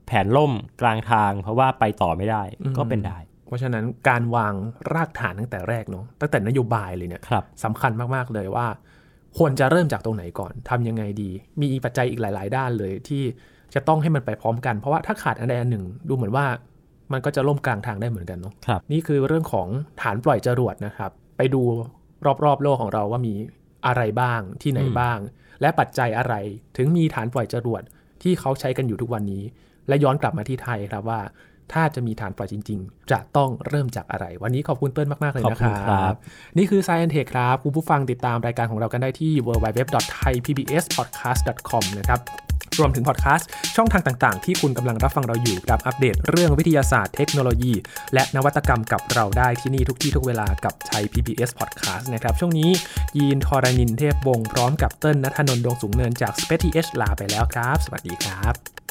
[0.06, 0.52] แผนล่ม
[0.82, 2.44] กลางทาง เพราะว่าไปต่อไม่ได้
[2.78, 4.54] ก็เป็นได้ เพราะฉะนั้นการวาง
[4.94, 8.68] รากฐานตั้งแต่แรกเนาะตั้งแต่นโยบายเลยเนี่ยครับสำคัญมากๆเลยว่า
[9.38, 11.30] ควรจะเริ่มจากตรงไหนก่อนทำยังไงดี
[11.62, 13.24] มีปัจจัยอีกหลาย ๆ ด้านเลยที่
[13.74, 16.46] จะต้องให้มันไปพร้อมกัน เพราะว่าถ้าขาดอันใดอันหนึ่งดูเหมือนว่า
[17.14, 19.68] มันก็จะล่มกลางทางได้เหมือนกันเนาะครับนี่คือเรื่องของ
[20.02, 21.62] ฐานปล่อยจรวดนะครับ ไปดู
[22.46, 23.34] รอบๆโลกของเราว่ามี
[23.88, 25.20] อะไรบ้างที่ไหนอืมบ้าง
[25.62, 26.34] และปัจจัยอะไร
[26.78, 27.84] ถึงมีฐานปล่อยจรวด
[28.24, 29.44] ที่เขาใช้กันอยู่ทุกวันนี้
[29.88, 31.20] และย้อนกลับมาที่ไทยครับว่า
[31.74, 36.14] ถ้าจะมีฐานปล่อยจริง ๆ จะต้องเริ่มจากอะไร วันนี้ขอบคุณเติ้ลมาก ๆ เลยขอบนะคคุณรัครับบ
[36.58, 42.20] นี่คือ Science Tech ครับ คุณผู้ฟังติดตามรายการของเรากันได้ที่ www.thaipbspodcast.com นะครับ
[42.80, 47.74] รวมถึงพอดแคสต์ช่องทางต่างๆ ที่คุณกำลังรับฟังเราอยู่กับอัปเดตเรื่องวิทยาศาสตร์เทคโนโลยี
[48.14, 52.70] และนวัตกรรมกับเราได้ที่นี่ทุกที่ทุกเวลากับไทย PBS Podcast นะครับ ช่วงนี้
[53.18, 58.85] ยีนทอรานินเทพวงศ์พร้อมกับเติ้ลนัทนนท์ดวงสูงเนินจาก Space TH ลาไปแล้วครับ สวัสดีครับ